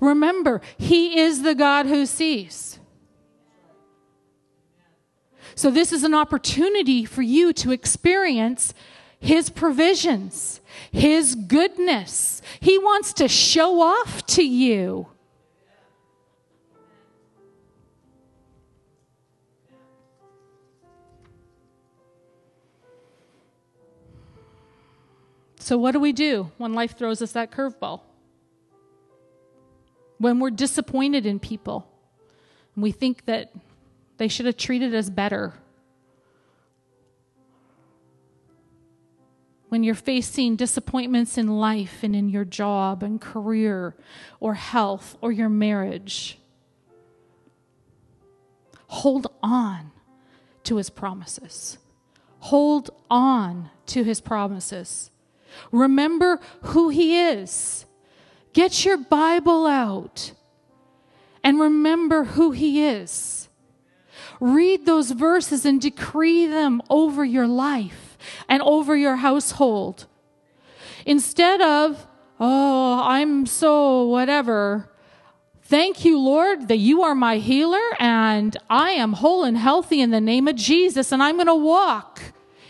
remember, 0.00 0.60
He 0.78 1.18
is 1.20 1.42
the 1.42 1.54
God 1.54 1.86
who 1.86 2.06
sees. 2.06 2.78
So 5.54 5.70
this 5.70 5.92
is 5.92 6.04
an 6.04 6.14
opportunity 6.14 7.04
for 7.04 7.22
you 7.22 7.52
to 7.54 7.70
experience 7.70 8.72
His 9.18 9.50
provisions, 9.50 10.60
His 10.90 11.34
goodness. 11.34 12.40
He 12.60 12.78
wants 12.78 13.12
to 13.14 13.28
show 13.28 13.80
off 13.80 14.26
to 14.28 14.42
you. 14.42 15.08
So, 25.70 25.78
what 25.78 25.92
do 25.92 26.00
we 26.00 26.10
do 26.12 26.50
when 26.58 26.72
life 26.72 26.98
throws 26.98 27.22
us 27.22 27.30
that 27.30 27.52
curveball? 27.52 28.00
When 30.18 30.40
we're 30.40 30.50
disappointed 30.50 31.26
in 31.26 31.38
people 31.38 31.88
and 32.74 32.82
we 32.82 32.90
think 32.90 33.26
that 33.26 33.52
they 34.16 34.26
should 34.26 34.46
have 34.46 34.56
treated 34.56 34.92
us 34.96 35.08
better. 35.08 35.54
When 39.68 39.84
you're 39.84 39.94
facing 39.94 40.56
disappointments 40.56 41.38
in 41.38 41.46
life 41.46 42.02
and 42.02 42.16
in 42.16 42.30
your 42.30 42.44
job 42.44 43.04
and 43.04 43.20
career 43.20 43.94
or 44.40 44.54
health 44.54 45.16
or 45.20 45.30
your 45.30 45.48
marriage, 45.48 46.36
hold 48.88 49.28
on 49.40 49.92
to 50.64 50.78
his 50.78 50.90
promises. 50.90 51.78
Hold 52.40 52.90
on 53.08 53.70
to 53.86 54.02
his 54.02 54.20
promises. 54.20 55.12
Remember 55.72 56.40
who 56.62 56.88
He 56.88 57.18
is. 57.18 57.84
Get 58.52 58.84
your 58.84 58.96
Bible 58.96 59.66
out 59.66 60.32
and 61.42 61.60
remember 61.60 62.24
who 62.24 62.50
He 62.50 62.84
is. 62.84 63.48
Read 64.40 64.86
those 64.86 65.10
verses 65.10 65.64
and 65.64 65.80
decree 65.80 66.46
them 66.46 66.82
over 66.88 67.24
your 67.24 67.46
life 67.46 68.16
and 68.48 68.62
over 68.62 68.96
your 68.96 69.16
household. 69.16 70.06
Instead 71.06 71.60
of, 71.60 72.06
oh, 72.38 73.02
I'm 73.04 73.46
so 73.46 74.06
whatever. 74.06 74.90
Thank 75.62 76.04
you, 76.04 76.18
Lord, 76.18 76.68
that 76.68 76.78
you 76.78 77.02
are 77.02 77.14
my 77.14 77.36
healer 77.36 77.78
and 77.98 78.56
I 78.68 78.90
am 78.90 79.14
whole 79.14 79.44
and 79.44 79.56
healthy 79.56 80.00
in 80.00 80.10
the 80.10 80.20
name 80.20 80.48
of 80.48 80.56
Jesus 80.56 81.12
and 81.12 81.22
I'm 81.22 81.36
going 81.36 81.46
to 81.46 81.54
walk 81.54 82.20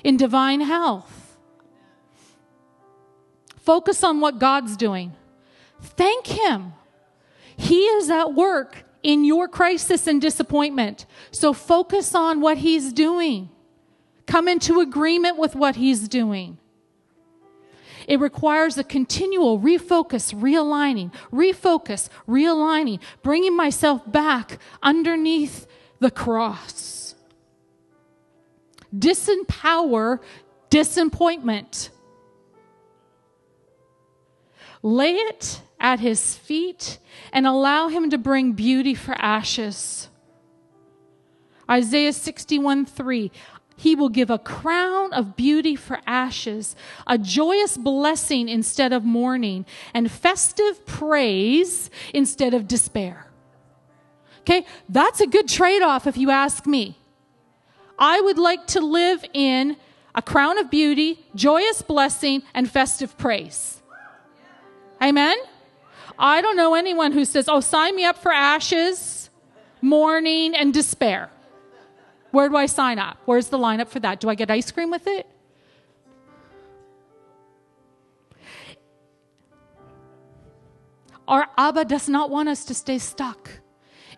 in 0.05 0.17
divine 0.17 0.61
health. 0.61 1.20
Focus 3.71 4.03
on 4.03 4.19
what 4.19 4.41
God's 4.41 4.77
doing. 4.77 5.13
Thank 5.81 6.27
Him. 6.27 6.73
He 7.57 7.83
is 7.83 8.11
at 8.11 8.35
work 8.35 8.85
in 9.05 9.25
your 9.25 9.47
crisis 9.47 10.09
and 10.09 10.21
disappointment. 10.21 11.07
So 11.31 11.53
focus 11.53 12.13
on 12.13 12.41
what 12.41 12.59
He's 12.59 12.93
doing. 12.93 13.49
Come 14.27 14.49
into 14.49 14.81
agreement 14.81 15.37
with 15.37 15.55
what 15.55 15.77
He's 15.77 16.09
doing. 16.09 16.59
It 18.09 18.19
requires 18.19 18.77
a 18.77 18.83
continual 18.83 19.61
refocus, 19.61 20.35
realigning, 20.35 21.13
refocus, 21.33 22.09
realigning, 22.27 22.99
bringing 23.23 23.57
myself 23.57 24.03
back 24.11 24.59
underneath 24.83 25.69
the 26.01 26.11
cross. 26.11 27.15
Disempower 28.93 30.19
disappointment. 30.71 31.91
Lay 34.83 35.13
it 35.13 35.63
at 35.79 36.01
his 36.01 36.37
feet 36.37 36.99
and 37.33 37.47
allow 37.47 37.89
him 37.89 38.11
to 38.11 38.19
bring 38.19 38.53
beauty 38.53 38.95
for 38.95 39.15
ashes. 39.19 40.09
Isaiah 41.71 42.13
61 42.13 42.87
3. 42.87 43.31
He 43.77 43.95
will 43.95 44.11
give 44.11 44.29
a 44.29 44.39
crown 44.39 45.15
of 45.15 45.37
beauty 45.37 45.75
for 45.75 46.01
ashes, 46.07 46.77
a 47.07 47.17
joyous 47.17 47.79
blessing 47.79 48.47
instead 48.49 48.93
of 48.93 49.05
mourning, 49.05 49.65
and 49.95 50.11
festive 50.11 50.85
praise 50.85 51.89
instead 52.13 52.53
of 52.53 52.69
despair. 52.69 53.27
Okay, 54.41 54.67
that's 54.91 55.21
a 55.21 55.27
good 55.27 55.49
trade 55.49 55.81
off 55.81 56.07
if 56.07 56.19
you 56.19 56.31
ask 56.31 56.67
me. 56.67 56.99
I 57.99 58.21
would 58.21 58.39
like 58.39 58.67
to 58.69 58.81
live 58.81 59.25
in 59.33 59.77
a 60.15 60.21
crown 60.21 60.59
of 60.59 60.71
beauty, 60.71 61.25
joyous 61.35 61.81
blessing, 61.81 62.43
and 62.53 62.71
festive 62.71 63.17
praise. 63.17 63.80
Amen? 65.03 65.37
I 66.19 66.43
don't 66.43 66.57
know 66.57 66.75
anyone 66.75 67.13
who 67.13 67.25
says, 67.25 67.49
oh, 67.49 67.61
sign 67.61 67.97
me 67.97 68.05
up 68.05 68.19
for 68.19 68.33
ashes, 68.33 69.31
mourning, 69.81 70.55
and 70.55 70.75
despair. 70.75 71.31
Where 72.31 72.49
do 72.49 72.57
I 72.57 72.67
sign 72.67 72.99
up? 72.99 73.19
Where's 73.25 73.49
the 73.49 73.59
lineup 73.59 73.89
for 73.89 74.01
that? 74.01 74.21
Do 74.21 74.29
I 74.29 74.35
get 74.35 74.51
ice 74.51 74.71
cream 74.71 74.91
with 74.91 75.07
it? 75.07 75.27
Our 81.27 81.49
Abba 81.57 81.85
does 81.85 82.09
not 82.09 82.29
want 82.29 82.49
us 82.49 82.65
to 82.67 82.75
stay 82.75 82.99
stuck 82.99 83.51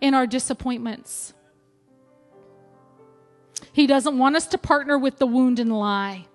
in 0.01 0.13
our 0.13 0.27
disappointments. 0.27 1.33
He 3.71 3.87
doesn't 3.87 4.17
want 4.17 4.35
us 4.35 4.47
to 4.47 4.57
partner 4.57 4.97
with 4.97 5.19
the 5.19 5.27
wound 5.27 5.59
and 5.59 5.71
lie. 5.71 6.25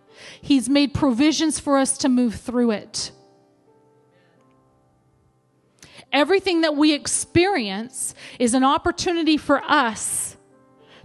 He's 0.40 0.68
made 0.68 0.94
provisions 0.94 1.61
for 1.61 1.78
us 1.78 1.98
to 1.98 2.08
move 2.08 2.37
through 2.37 2.70
it. 2.70 3.12
Everything 6.12 6.62
that 6.62 6.77
we 6.77 6.94
experience 6.94 8.14
is 8.38 8.55
an 8.55 8.64
opportunity 8.64 9.37
for 9.37 9.62
us 9.64 10.37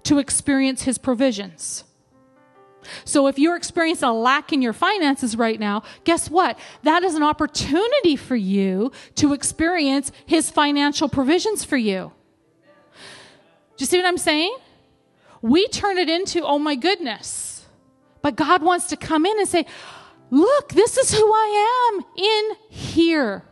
to 0.04 0.20
experience 0.20 0.84
His 0.84 0.98
provisions. 0.98 1.84
So 3.06 3.28
if 3.28 3.40
you're 3.40 3.56
experiencing 3.56 4.10
a 4.10 4.14
lack 4.14 4.52
in 4.52 4.62
your 4.62 4.74
finances 4.74 5.38
right 5.38 5.60
now, 5.60 5.84
guess 6.04 6.30
what? 6.30 6.60
That 6.84 7.04
is 7.04 7.16
an 7.16 7.24
opportunity 7.24 8.16
for 8.16 8.36
you 8.36 8.92
to 9.16 9.34
experience 9.34 10.12
His 10.26 10.50
financial 10.50 11.10
provisions 11.10 11.64
for 11.64 11.78
you. 11.78 12.12
Do 13.78 13.82
you 13.82 13.86
see 13.86 13.98
what 13.98 14.06
I'm 14.06 14.18
saying? 14.18 14.56
We 15.42 15.68
turn 15.68 15.98
it 15.98 16.10
into, 16.10 16.44
oh 16.44 16.60
my 16.60 16.76
goodness. 16.76 17.66
But 18.22 18.36
God 18.36 18.62
wants 18.62 18.88
to 18.88 18.98
come 18.98 19.26
in 19.26 19.38
and 19.40 19.48
say, 19.48 19.66
look, 20.30 20.70
this 20.70 20.98
is 20.98 21.14
who 21.14 21.26
I 21.34 21.92
am 21.92 22.06
in 22.18 22.58
here, 22.70 23.44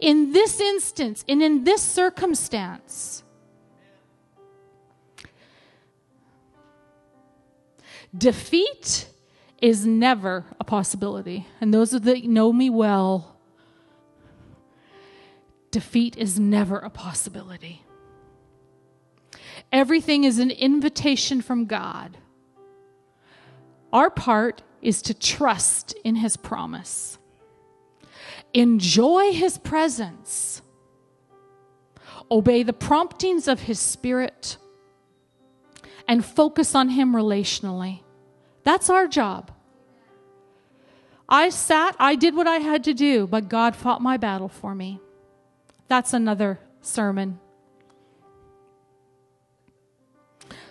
in 0.00 0.32
this 0.32 0.60
instance, 0.60 1.24
and 1.28 1.42
in 1.42 1.64
this 1.64 1.82
circumstance. 1.82 3.22
Defeat 8.16 9.06
is 9.60 9.86
never 9.86 10.44
a 10.58 10.64
possibility. 10.64 11.46
And 11.60 11.72
those 11.72 11.90
that 11.90 12.24
know 12.24 12.52
me 12.52 12.70
well, 12.70 13.36
defeat 15.70 16.16
is 16.16 16.40
never 16.40 16.78
a 16.78 16.90
possibility. 16.90 17.84
Everything 19.70 20.24
is 20.24 20.38
an 20.38 20.50
invitation 20.50 21.40
from 21.40 21.66
God. 21.66 22.18
Our 23.92 24.10
part 24.10 24.62
is 24.82 25.02
to 25.02 25.14
trust 25.14 25.94
in 26.04 26.16
His 26.16 26.36
promise, 26.36 27.18
enjoy 28.54 29.32
His 29.32 29.58
presence, 29.58 30.62
obey 32.30 32.62
the 32.62 32.72
promptings 32.72 33.48
of 33.48 33.60
His 33.60 33.78
Spirit, 33.78 34.56
and 36.08 36.24
focus 36.24 36.74
on 36.74 36.90
Him 36.90 37.14
relationally. 37.14 38.00
That's 38.64 38.90
our 38.90 39.06
job. 39.06 39.50
I 41.28 41.50
sat, 41.50 41.94
I 42.00 42.16
did 42.16 42.34
what 42.34 42.48
I 42.48 42.56
had 42.56 42.84
to 42.84 42.94
do, 42.94 43.26
but 43.26 43.48
God 43.48 43.76
fought 43.76 44.02
my 44.02 44.16
battle 44.16 44.48
for 44.48 44.74
me. 44.74 44.98
That's 45.86 46.12
another 46.12 46.58
sermon. 46.80 47.38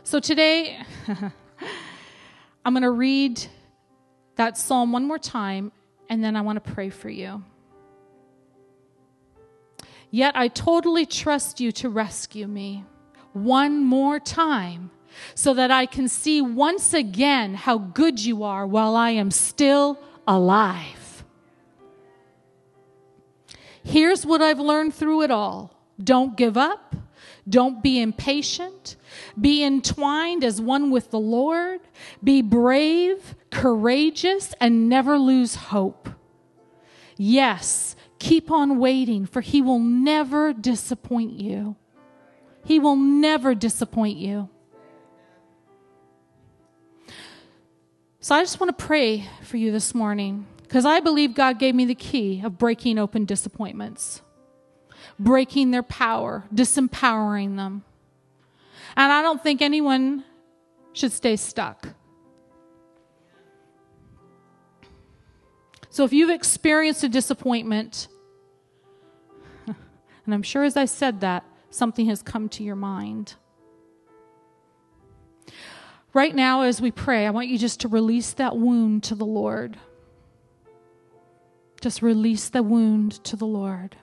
So 0.04 0.20
today, 0.20 0.82
I'm 2.66 2.74
going 2.74 2.84
to 2.84 2.92
read 2.92 3.42
that 4.36 4.58
psalm 4.58 4.92
one 4.92 5.06
more 5.06 5.20
time, 5.20 5.72
and 6.10 6.24
then 6.24 6.36
I 6.36 6.42
want 6.42 6.64
to 6.64 6.72
pray 6.74 6.90
for 6.90 7.10
you. 7.10 7.44
Yet 10.12 10.36
I 10.36 10.48
totally 10.48 11.06
trust 11.06 11.60
you 11.60 11.72
to 11.74 11.90
rescue 11.90 12.48
me 12.48 12.86
one 13.34 13.84
more 13.84 14.20
time 14.20 14.92
so 15.36 15.54
that 15.54 15.72
I 15.72 15.86
can 15.86 16.08
see 16.08 16.42
once 16.42 16.94
again 16.94 17.54
how 17.54 17.78
good 17.78 18.24
you 18.24 18.44
are 18.44 18.66
while 18.66 18.96
I 18.96 19.12
am 19.12 19.32
still 19.32 20.00
alive. 20.28 21.24
Here's 23.84 24.26
what 24.26 24.42
I've 24.42 24.60
learned 24.60 24.94
through 24.94 25.24
it 25.24 25.32
all 25.32 25.76
don't 26.04 26.38
give 26.38 26.58
up, 26.58 26.96
don't 27.48 27.82
be 27.82 28.00
impatient. 28.00 28.96
Be 29.40 29.64
entwined 29.64 30.44
as 30.44 30.62
one 30.62 30.92
with 30.92 31.12
the 31.12 31.20
Lord. 31.20 31.82
Be 32.24 32.42
brave, 32.42 33.36
courageous, 33.52 34.54
and 34.62 34.88
never 34.88 35.18
lose 35.18 35.56
hope. 35.56 36.10
Yes, 37.18 37.96
keep 38.20 38.52
on 38.52 38.78
waiting, 38.78 39.26
for 39.26 39.42
He 39.42 39.62
will 39.62 39.80
never 39.80 40.54
disappoint 40.54 41.40
you. 41.40 41.76
He 42.66 42.80
will 42.80 42.96
never 42.96 43.56
disappoint 43.56 44.18
you. 44.18 44.50
So 48.20 48.36
I 48.36 48.42
just 48.42 48.60
want 48.60 48.78
to 48.78 48.86
pray 48.86 49.28
for 49.44 49.58
you 49.58 49.72
this 49.72 49.96
morning 49.96 50.46
because 50.62 50.86
I 50.86 51.00
believe 51.00 51.34
God 51.34 51.58
gave 51.58 51.74
me 51.74 51.86
the 51.86 51.96
key 51.96 52.42
of 52.44 52.58
breaking 52.58 53.00
open 53.00 53.26
disappointments 53.26 54.22
breaking 55.20 55.72
their 55.72 55.84
power, 55.84 56.46
disempowering 56.54 57.58
them. 57.58 57.84
And 58.96 59.12
I 59.12 59.22
don't 59.22 59.44
think 59.44 59.62
anyone 59.62 60.24
should 60.94 61.12
stay 61.12 61.36
stuck. 61.36 61.90
So 65.90 66.04
if 66.04 66.14
you've 66.14 66.30
experienced 66.30 67.04
a 67.04 67.10
disappointment, 67.10 68.08
and 69.68 70.34
I'm 70.34 70.44
sure 70.44 70.64
as 70.64 70.78
I 70.78 70.86
said 70.86 71.22
that, 71.22 71.44
something 71.72 72.06
has 72.08 72.22
come 72.22 72.48
to 72.50 72.64
your 72.64 72.76
mind. 72.76 73.36
Right 76.14 76.36
now, 76.36 76.64
as 76.64 76.82
we 76.82 76.92
pray, 76.92 77.26
I 77.26 77.30
want 77.32 77.50
you 77.50 77.58
just 77.58 77.82
to 77.82 77.88
release 77.88 78.34
that 78.34 78.58
wound 78.58 79.04
to 79.04 79.16
the 79.16 79.26
Lord. 79.26 79.78
Just 81.82 82.02
release 82.02 82.50
the 82.50 82.64
wound 82.64 83.24
to 83.26 83.36
the 83.36 83.46
Lord. 83.46 83.96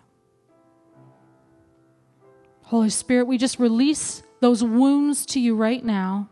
Holy 2.62 2.90
Spirit, 2.90 3.26
we 3.26 3.38
just 3.38 3.58
release 3.58 4.22
those 4.40 4.62
wounds 4.62 5.26
to 5.26 5.40
you 5.40 5.54
right 5.54 5.84
now. 5.84 6.28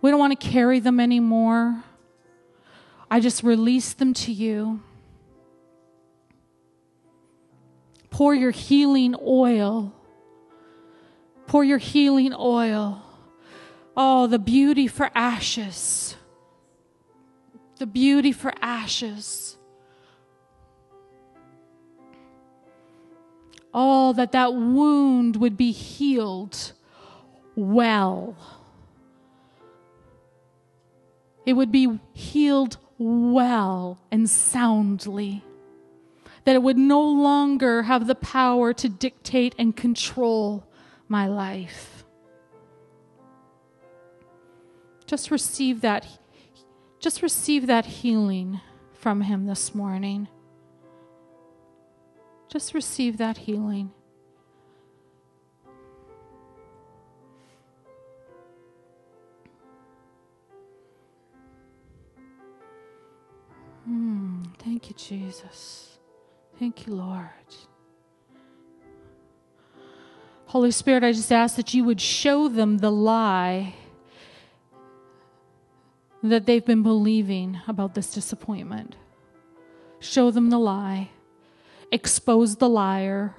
We 0.00 0.10
don't 0.10 0.18
want 0.18 0.38
to 0.38 0.48
carry 0.48 0.80
them 0.80 1.00
anymore. 1.00 1.82
I 3.12 3.20
just 3.20 3.42
release 3.42 3.92
them 3.92 4.14
to 4.14 4.32
you. 4.32 4.80
Pour 8.08 8.34
your 8.34 8.52
healing 8.52 9.14
oil. 9.22 9.92
Pour 11.46 11.62
your 11.62 11.76
healing 11.76 12.32
oil. 12.34 13.02
Oh, 13.94 14.28
the 14.28 14.38
beauty 14.38 14.86
for 14.86 15.10
ashes. 15.14 16.16
The 17.76 17.84
beauty 17.84 18.32
for 18.32 18.54
ashes. 18.62 19.58
Oh, 23.74 24.14
that 24.14 24.32
that 24.32 24.54
wound 24.54 25.36
would 25.36 25.58
be 25.58 25.70
healed 25.70 26.72
well. 27.56 28.38
It 31.44 31.52
would 31.52 31.70
be 31.70 32.00
healed 32.14 32.78
well 33.02 33.98
and 34.10 34.28
soundly. 34.28 35.44
That 36.44 36.56
it 36.56 36.62
would 36.62 36.78
no 36.78 37.00
longer 37.00 37.82
have 37.84 38.06
the 38.06 38.14
power 38.14 38.72
to 38.74 38.88
dictate 38.88 39.54
and 39.58 39.76
control 39.76 40.66
my 41.08 41.26
life. 41.26 42.04
Just 45.06 45.30
receive 45.30 45.82
that 45.82 46.06
just 46.98 47.20
receive 47.20 47.66
that 47.66 47.84
healing 47.84 48.60
from 48.92 49.22
him 49.22 49.46
this 49.46 49.74
morning. 49.74 50.28
Just 52.48 52.74
receive 52.74 53.16
that 53.16 53.38
healing. 53.38 53.90
Hmm. 63.84 64.42
thank 64.58 64.88
you, 64.88 64.94
Jesus. 64.96 65.98
Thank 66.58 66.86
you, 66.86 66.94
Lord. 66.94 67.28
Holy 70.46 70.70
Spirit, 70.70 71.02
I 71.02 71.12
just 71.12 71.32
ask 71.32 71.56
that 71.56 71.74
you 71.74 71.84
would 71.84 72.00
show 72.00 72.48
them 72.48 72.78
the 72.78 72.92
lie 72.92 73.74
that 76.22 76.46
they've 76.46 76.64
been 76.64 76.82
believing 76.82 77.60
about 77.66 77.94
this 77.94 78.12
disappointment. 78.12 78.96
Show 79.98 80.30
them 80.30 80.50
the 80.50 80.58
lie 80.58 81.10
expose 81.92 82.56
the 82.56 82.68
liar. 82.68 83.36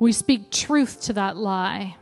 We 0.00 0.12
speak 0.12 0.50
truth 0.50 1.02
to 1.02 1.12
that 1.12 1.36
lie. 1.36 1.96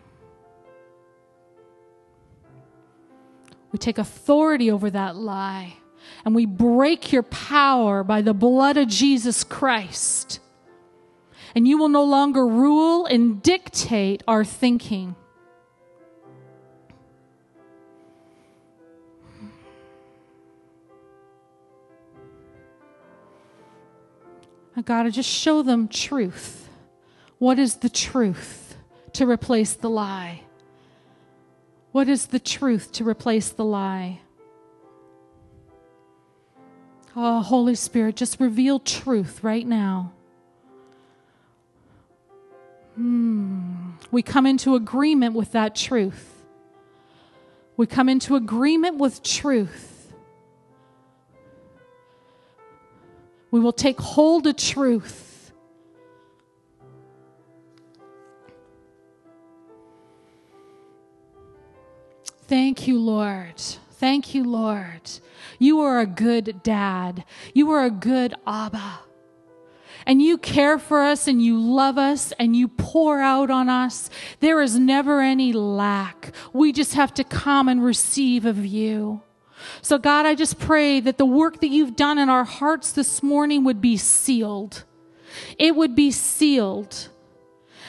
We 3.77 3.79
take 3.79 3.99
authority 3.99 4.71
over 4.71 4.89
that 4.89 5.17
lie 5.17 5.77
and 6.25 6.35
we 6.35 6.47
break 6.47 7.13
your 7.13 7.23
power 7.23 8.03
by 8.03 8.23
the 8.23 8.33
blood 8.33 8.79
of 8.79 8.89
Jesus 8.89 9.45
Christ. 9.45 10.41
And 11.55 11.69
you 11.69 11.77
will 11.77 11.91
no 11.91 12.03
longer 12.03 12.47
rule 12.47 13.05
and 13.05 13.43
dictate 13.43 14.23
our 14.27 14.47
thinking. 14.47 15.15
God, 24.87 25.03
to 25.03 25.11
just 25.11 25.29
show 25.29 25.61
them 25.61 25.87
truth. 25.87 26.71
What 27.37 27.59
is 27.59 27.75
the 27.75 27.91
truth 27.91 28.79
to 29.13 29.29
replace 29.29 29.75
the 29.75 29.91
lie? 29.91 30.46
What 31.97 32.11
is 32.11 32.27
the 32.27 32.39
truth 32.39 32.93
to 32.93 33.09
replace 33.09 33.49
the 33.49 33.65
lie? 33.65 34.21
Oh, 37.17 37.41
Holy 37.41 37.75
Spirit, 37.75 38.17
just 38.17 38.39
reveal 38.39 38.79
truth 38.79 39.43
right 39.43 39.67
now. 39.67 40.13
Hmm. 42.97 43.93
We 44.11 44.21
come 44.21 44.45
into 44.45 44.75
agreement 44.75 45.35
with 45.35 45.53
that 45.53 45.75
truth. 45.75 46.45
We 47.79 47.87
come 47.87 48.11
into 48.11 48.37
agreement 48.37 48.99
with 48.99 49.23
truth. 49.23 50.13
We 53.51 53.59
will 53.59 53.73
take 53.73 53.99
hold 53.99 54.47
of 54.47 54.59
truth. 54.59 55.26
Thank 62.49 62.87
you, 62.87 62.99
Lord. 62.99 63.61
Thank 63.93 64.35
you, 64.35 64.45
Lord. 64.45 65.11
You 65.59 65.81
are 65.81 66.01
a 66.01 66.07
good 66.07 66.63
dad. 66.63 67.25
You 67.55 67.71
are 67.71 67.85
a 67.85 67.91
good 67.91 68.35
Abba 68.47 69.01
and 70.07 70.23
you 70.23 70.39
care 70.39 70.79
for 70.79 71.03
us 71.03 71.27
and 71.27 71.43
you 71.43 71.59
love 71.59 71.99
us 71.99 72.33
and 72.39 72.55
you 72.55 72.69
pour 72.69 73.21
out 73.21 73.51
on 73.51 73.69
us. 73.69 74.09
There 74.39 74.63
is 74.63 74.79
never 74.79 75.21
any 75.21 75.53
lack. 75.53 76.33
We 76.53 76.73
just 76.73 76.95
have 76.95 77.13
to 77.15 77.25
come 77.25 77.69
and 77.69 77.85
receive 77.85 78.47
of 78.47 78.65
you. 78.65 79.23
So, 79.83 79.99
God, 79.99 80.27
I 80.27 80.37
just 80.37 80.61
pray 80.61 81.01
that 81.01 81.19
the 81.19 81.27
work 81.27 81.61
that 81.61 81.69
you've 81.69 81.97
done 81.97 82.19
in 82.19 82.29
our 82.29 82.45
hearts 82.45 82.93
this 82.93 83.23
morning 83.23 83.65
would 83.65 83.81
be 83.81 83.97
sealed. 83.97 84.85
It 85.59 85.75
would 85.75 85.97
be 85.97 86.13
sealed. 86.13 87.09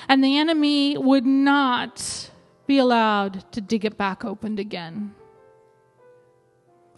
And 0.09 0.23
the 0.23 0.37
enemy 0.37 0.97
would 0.97 1.25
not 1.25 2.31
be 2.67 2.77
allowed 2.77 3.51
to 3.53 3.61
dig 3.61 3.85
it 3.85 3.97
back 3.97 4.23
open 4.23 4.59
again. 4.59 5.15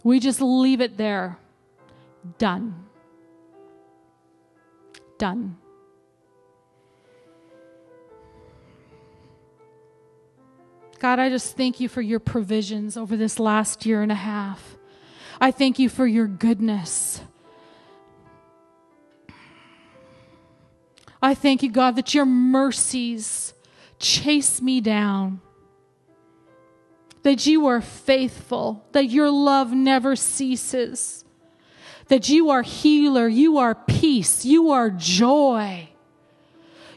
We 0.02 0.20
just 0.20 0.40
leave 0.40 0.80
it 0.80 0.96
there. 0.96 1.38
Done 2.38 2.90
done. 5.20 5.58
God, 10.98 11.18
I 11.18 11.28
just 11.28 11.56
thank 11.56 11.78
you 11.78 11.88
for 11.88 12.00
your 12.00 12.18
provisions 12.18 12.96
over 12.96 13.16
this 13.16 13.38
last 13.38 13.86
year 13.86 14.02
and 14.02 14.10
a 14.10 14.16
half. 14.16 14.76
I 15.40 15.50
thank 15.50 15.78
you 15.78 15.88
for 15.88 16.06
your 16.06 16.26
goodness. 16.26 17.20
I 21.22 21.34
thank 21.34 21.62
you, 21.62 21.70
God, 21.70 21.96
that 21.96 22.14
your 22.14 22.26
mercies 22.26 23.52
chase 23.98 24.62
me 24.62 24.80
down, 24.80 25.40
that 27.22 27.46
you 27.46 27.66
are 27.66 27.80
faithful, 27.80 28.84
that 28.92 29.06
your 29.06 29.30
love 29.30 29.72
never 29.72 30.16
ceases 30.16 31.24
that 32.10 32.28
you 32.28 32.50
are 32.50 32.62
healer, 32.62 33.28
you 33.28 33.58
are 33.58 33.74
peace, 33.74 34.44
you 34.44 34.72
are 34.72 34.90
joy, 34.90 35.88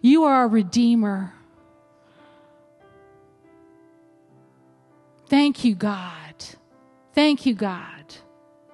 you 0.02 0.24
are 0.24 0.44
a 0.44 0.48
redeemer. 0.48 1.34
Thank 5.28 5.64
you, 5.64 5.76
God. 5.76 6.34
Thank 7.14 7.46
you, 7.46 7.54
God. 7.54 8.16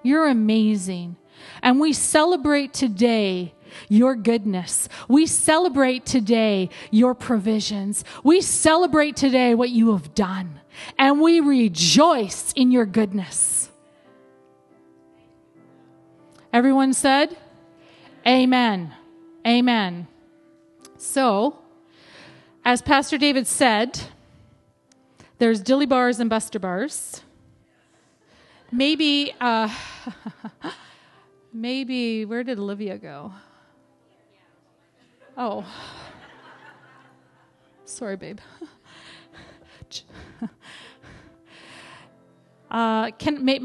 You're 0.02 0.28
amazing. 0.28 1.18
And 1.62 1.78
we 1.78 1.92
celebrate 1.92 2.74
today 2.74 3.54
your 3.88 4.16
goodness. 4.16 4.90
We 5.08 5.26
celebrate 5.26 6.06
today 6.06 6.70
your 6.92 7.14
provisions. 7.14 8.04
We 8.24 8.42
celebrate 8.42 9.16
today 9.16 9.56
what 9.56 9.70
you 9.70 9.92
have 9.94 10.14
done. 10.14 10.60
And 10.98 11.22
we 11.22 11.40
rejoice 11.40 12.54
in 12.54 12.72
your 12.72 12.86
goodness. 12.86 13.70
Everyone 16.52 16.94
said, 16.94 17.38
Amen. 18.28 18.94
Amen. 19.48 20.08
So, 20.98 21.60
as 22.66 22.82
Pastor 22.82 23.18
David 23.18 23.48
said, 23.48 24.00
there's 25.38 25.62
dilly 25.62 25.86
bars 25.86 26.20
and 26.20 26.30
buster 26.30 26.60
bars. 26.60 27.22
Maybe, 28.72 29.34
uh, 29.40 29.74
maybe, 31.54 32.26
where 32.26 32.44
did 32.44 32.60
Olivia 32.60 32.98
go? 32.98 33.34
Oh, 35.38 35.66
sorry, 37.86 38.18
babe. 38.18 38.40
uh, 42.72 43.12
can, 43.12 43.44
may, 43.46 43.60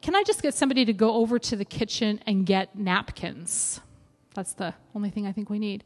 can 0.00 0.14
I 0.14 0.22
just 0.24 0.42
get 0.42 0.54
somebody 0.54 0.84
to 0.84 0.92
go 0.92 1.14
over 1.14 1.38
to 1.38 1.56
the 1.56 1.64
kitchen 1.64 2.20
and 2.26 2.44
get 2.44 2.76
napkins? 2.76 3.80
That's 4.34 4.54
the 4.54 4.74
only 4.94 5.10
thing 5.10 5.26
I 5.26 5.32
think 5.32 5.50
we 5.50 5.58
need. 5.58 5.84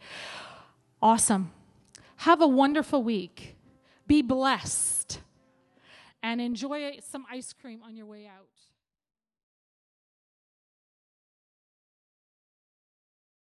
Awesome. 1.03 1.53
Have 2.17 2.41
a 2.41 2.49
wonderful 2.49 3.03
week. 3.03 3.57
Be 4.07 4.23
blessed. 4.23 5.21
And 6.23 6.41
enjoy 6.41 6.99
some 7.09 7.27
ice 7.31 7.53
cream 7.53 7.83
on 7.85 7.95
your 7.95 8.07
way 8.07 8.27
out. 8.27 8.56